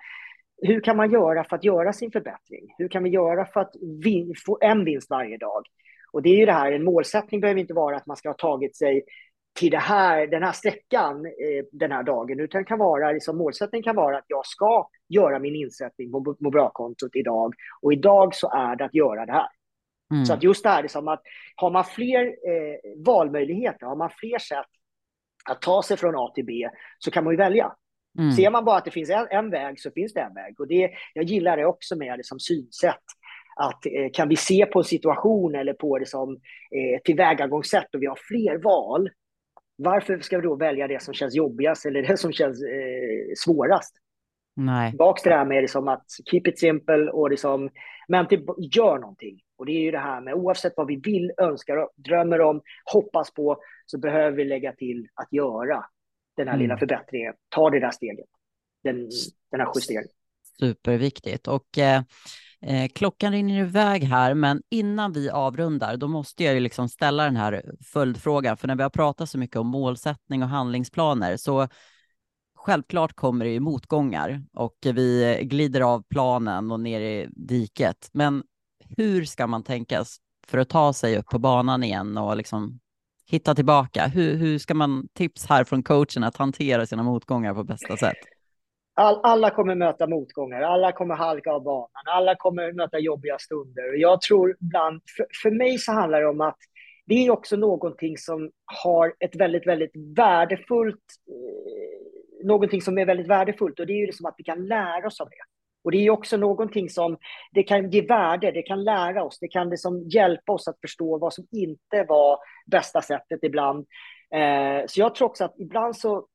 [0.63, 2.75] hur kan man göra för att göra sin förbättring?
[2.79, 3.73] Hur kan vi göra för att
[4.05, 5.63] vin, få en vinst varje dag?
[6.13, 8.35] Och det är ju det här, en målsättning behöver inte vara att man ska ha
[8.35, 9.05] tagit sig
[9.59, 13.97] till här, den här sträckan eh, den här dagen, utan kan vara, liksom, målsättningen kan
[13.97, 18.77] vara att jag ska göra min insättning på må bra-kontot idag och idag så är
[18.77, 19.49] det att göra det här.
[20.13, 20.25] Mm.
[20.25, 21.23] Så att just det här, liksom att
[21.57, 24.67] har man fler eh, valmöjligheter, har man fler sätt
[25.51, 27.73] att ta sig från A till B så kan man ju välja.
[28.19, 28.33] Mm.
[28.33, 30.61] Ser man bara att det finns en, en, väg så finns det en väg.
[30.61, 33.05] Och det, jag gillar det också med det som synsätt.
[33.57, 36.33] Att eh, kan vi se på en situation eller på det som
[36.71, 39.11] eh, tillvägagångssätt och vi har fler val,
[39.77, 43.95] varför ska vi då välja det som känns jobbigast eller det som känns eh, svårast?
[44.57, 44.91] Nej.
[44.91, 47.71] Tillbaka till det här med liksom att keep it simple och liksom,
[48.09, 48.47] men till,
[48.77, 49.41] gör någonting.
[49.59, 52.61] Och det är ju det här med oavsett vad vi vill, önskar, drömmer om,
[52.93, 53.57] hoppas på,
[53.87, 55.85] så behöver vi lägga till att göra
[56.37, 56.63] den här mm.
[56.63, 57.35] lilla förbättringen.
[57.49, 58.27] Ta det där steget,
[58.85, 59.09] den,
[59.51, 60.09] den här justeringen.
[60.61, 61.49] Superviktigt.
[61.49, 62.03] Och eh,
[62.61, 67.25] eh, klockan rinner iväg här, men innan vi avrundar, då måste jag ju liksom ställa
[67.25, 71.69] den här följdfrågan, för när vi har pratat så mycket om målsättning och handlingsplaner, så
[72.55, 78.11] självklart kommer det ju motgångar och vi glider av planen och ner i diket.
[78.13, 78.43] Men
[78.97, 80.05] hur ska man tänka
[80.47, 82.81] för att ta sig upp på banan igen och liksom
[83.31, 84.07] hitta tillbaka?
[84.07, 88.17] Hur, hur ska man tips här från coachen att hantera sina motgångar på bästa sätt?
[88.95, 94.01] All, alla kommer möta motgångar, alla kommer halka av banan, alla kommer möta jobbiga stunder.
[94.01, 96.59] Jag tror ibland, för, för mig så handlar det om att
[97.07, 98.51] det är också någonting som
[98.83, 104.07] har ett väldigt, väldigt värdefullt, eh, någonting som är väldigt värdefullt och det är ju
[104.07, 105.52] liksom att vi kan lära oss av det.
[105.85, 107.17] Och det är också någonting som
[107.53, 111.19] det kan ge värde, det kan lära oss, det kan liksom hjälpa oss att förstå
[111.19, 113.87] vad som inte var bästa sättet ibland.
[114.35, 116.27] Eh, så jag tror också att ibland så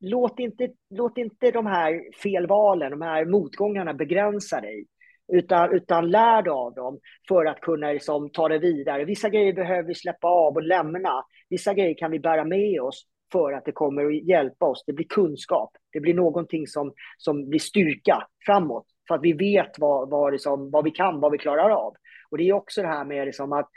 [0.00, 4.86] låt inte, låt inte de här felvalen, de här motgångarna begränsa dig.
[5.32, 6.98] Utan, utan lär dig av dem
[7.28, 9.04] för att kunna liksom, ta det vidare.
[9.04, 11.24] Vissa grejer behöver vi släppa av och lämna.
[11.48, 14.84] Vissa grejer kan vi bära med oss för att det kommer att hjälpa oss.
[14.86, 15.70] Det blir kunskap.
[15.94, 18.86] Det blir någonting som, som blir styrka framåt.
[19.08, 21.94] För att vi vet vad, vad, liksom, vad vi kan, vad vi klarar av.
[22.30, 23.68] Och det är också det här med liksom att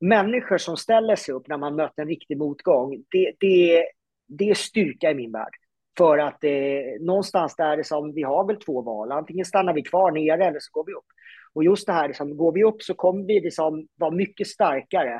[0.00, 3.84] människor som ställer sig upp när man möter en riktig motgång, det, det,
[4.28, 5.52] det är styrka i min värld.
[5.98, 6.50] För att eh,
[7.00, 10.60] någonstans där det som, vi har väl två val, antingen stannar vi kvar nere eller
[10.60, 11.06] så går vi upp.
[11.54, 15.14] Och just det här, liksom, går vi upp så kommer vi liksom vara mycket starkare,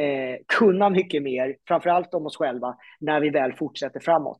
[0.00, 4.38] eh, kunna mycket mer, framförallt om oss själva, när vi väl fortsätter framåt.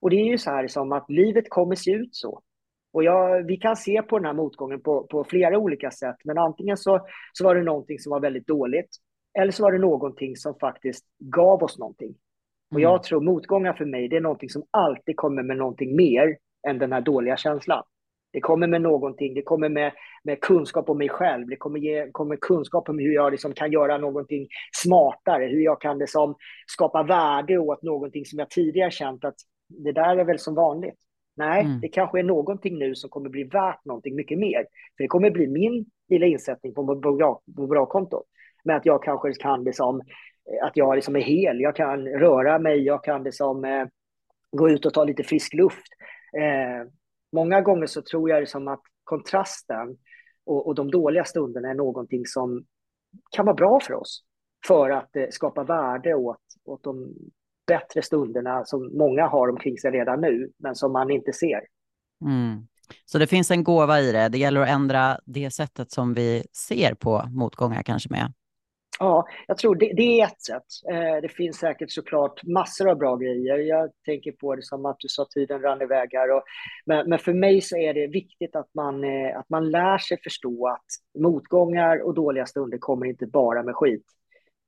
[0.00, 2.42] Och det är ju så här som att livet kommer se ut så.
[2.92, 6.38] Och jag, vi kan se på den här motgången på, på flera olika sätt, men
[6.38, 8.88] antingen så, så var det någonting som var väldigt dåligt,
[9.38, 12.14] eller så var det någonting som faktiskt gav oss någonting.
[12.74, 13.02] Och jag mm.
[13.02, 16.36] tror motgångar för mig, det är någonting som alltid kommer med någonting mer
[16.68, 17.84] än den här dåliga känslan.
[18.32, 19.92] Det kommer med någonting, det kommer med,
[20.24, 23.72] med kunskap om mig själv, det kommer ge kommer kunskap om hur jag liksom kan
[23.72, 24.48] göra någonting
[24.84, 26.34] smartare, hur jag kan liksom
[26.66, 29.36] skapa värde åt någonting som jag tidigare känt att
[29.68, 30.98] det där är väl som vanligt.
[31.36, 31.80] Nej, mm.
[31.80, 34.66] det kanske är någonting nu som kommer bli värt någonting mycket mer.
[34.96, 38.24] För det kommer bli min lilla insättning på vårt bra konto.
[38.64, 40.02] Men att jag kanske kan liksom
[40.62, 43.86] att jag liksom är hel, jag kan röra mig, jag kan liksom, eh,
[44.50, 45.86] gå ut och ta lite frisk luft.
[46.36, 46.90] Eh,
[47.32, 49.96] många gånger så tror jag liksom att kontrasten
[50.46, 52.64] och, och, de dåliga stunderna är någonting som
[53.30, 54.24] kan vara bra för oss
[54.66, 57.14] för att eh, skapa värde åt, åt de
[57.68, 61.60] bättre stunderna som många har omkring sig redan nu, men som man inte ser.
[62.24, 62.66] Mm.
[63.04, 64.28] Så det finns en gåva i det.
[64.28, 68.32] Det gäller att ändra det sättet som vi ser på motgångar kanske med.
[69.00, 70.90] Ja, jag tror det, det är ett sätt.
[70.90, 73.58] Eh, det finns säkert såklart massor av bra grejer.
[73.58, 76.30] Jag tänker på det som att du sa tiden rann iväg här.
[76.30, 76.42] Och,
[76.86, 80.18] men, men, för mig så är det viktigt att man, eh, att man lär sig
[80.22, 84.04] förstå att motgångar och dåliga stunder kommer inte bara med skit,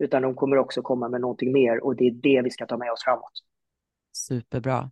[0.00, 2.76] utan de kommer också komma med någonting mer och det är det vi ska ta
[2.76, 3.32] med oss framåt.
[4.16, 4.90] Superbra.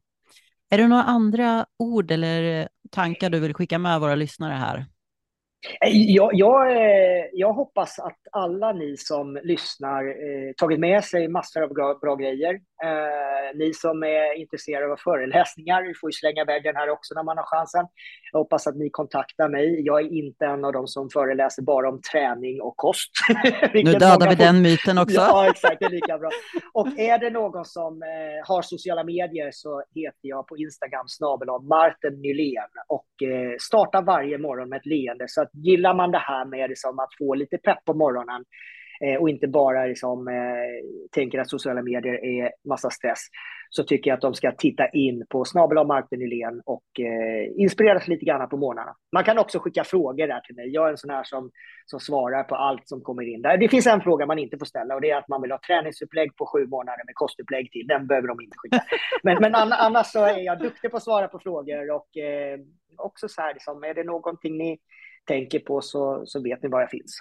[0.71, 4.87] Är det några andra ord eller tankar du vill skicka med våra lyssnare här?
[5.91, 11.63] Jag, jag, eh, jag, hoppas att alla ni som lyssnar eh, tagit med sig massor
[11.63, 12.61] av bra, bra grejer.
[12.85, 17.23] Eh, ni som är intresserade av föreläsningar, får ju slänga iväg den här också när
[17.23, 17.87] man har chansen.
[18.33, 19.81] Jag hoppas att ni kontaktar mig.
[19.85, 23.11] Jag är inte en av dem som föreläser bara om träning och kost.
[23.75, 24.45] nu dödar vi får...
[24.45, 25.17] den myten också.
[25.17, 26.31] ja, exakt, det är lika bra.
[26.73, 31.49] Och är det någon som eh, har sociala medier så heter jag på Instagram snabel
[31.63, 35.25] Martin Nylén och eh, startar varje morgon med ett leende.
[35.29, 38.45] Så att gillar man det här med liksom, att få lite pepp på morgonen
[39.21, 40.35] och inte bara liksom, eh,
[41.13, 43.19] tänker att sociala medier är massa stress,
[43.71, 48.09] så tycker jag att de ska titta in på snabel Martin Nylén och eh, inspireras
[48.09, 48.97] lite grann på morgnarna.
[49.13, 50.69] Man kan också skicka frågor där till mig.
[50.69, 51.51] Jag är en sån här som,
[51.87, 53.43] som svarar på allt som kommer in.
[53.43, 53.57] Där.
[53.57, 55.61] Det finns en fråga man inte får ställa och det är att man vill ha
[55.67, 57.87] träningsupplägg på sju månader med kostupplägg till.
[57.87, 58.85] Den behöver de inte skicka.
[59.23, 62.59] Men, men annars så är jag duktig på att svara på frågor och eh,
[62.97, 64.79] också så här, liksom, är det någonting ni
[65.25, 67.21] tänker på så, så vet ni var jag finns.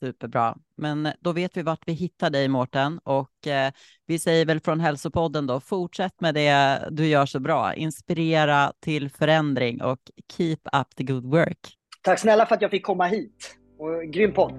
[0.00, 0.56] Superbra.
[0.76, 2.98] Men då vet vi vart vi hittar dig, Mårten.
[2.98, 3.72] Och eh,
[4.06, 7.74] vi säger väl från Hälsopodden då, fortsätt med det du gör så bra.
[7.74, 9.98] Inspirera till förändring och
[10.36, 11.76] keep up the good work.
[12.02, 13.56] Tack snälla för att jag fick komma hit.
[13.78, 14.52] Och, grym podd.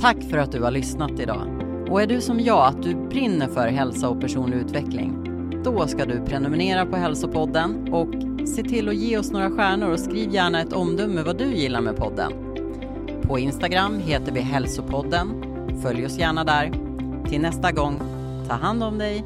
[0.00, 1.70] Tack för att du har lyssnat idag.
[1.90, 5.26] Och är du som jag, att du brinner för hälsa och personlig utveckling?
[5.64, 8.08] Då ska du prenumerera på Hälsopodden och
[8.48, 11.80] se till att ge oss några stjärnor och skriv gärna ett omdöme vad du gillar
[11.80, 12.49] med podden.
[13.30, 15.44] På Instagram heter vi Hälsopodden.
[15.82, 16.72] Följ oss gärna där.
[17.28, 18.00] Till nästa gång,
[18.48, 19.24] ta hand om dig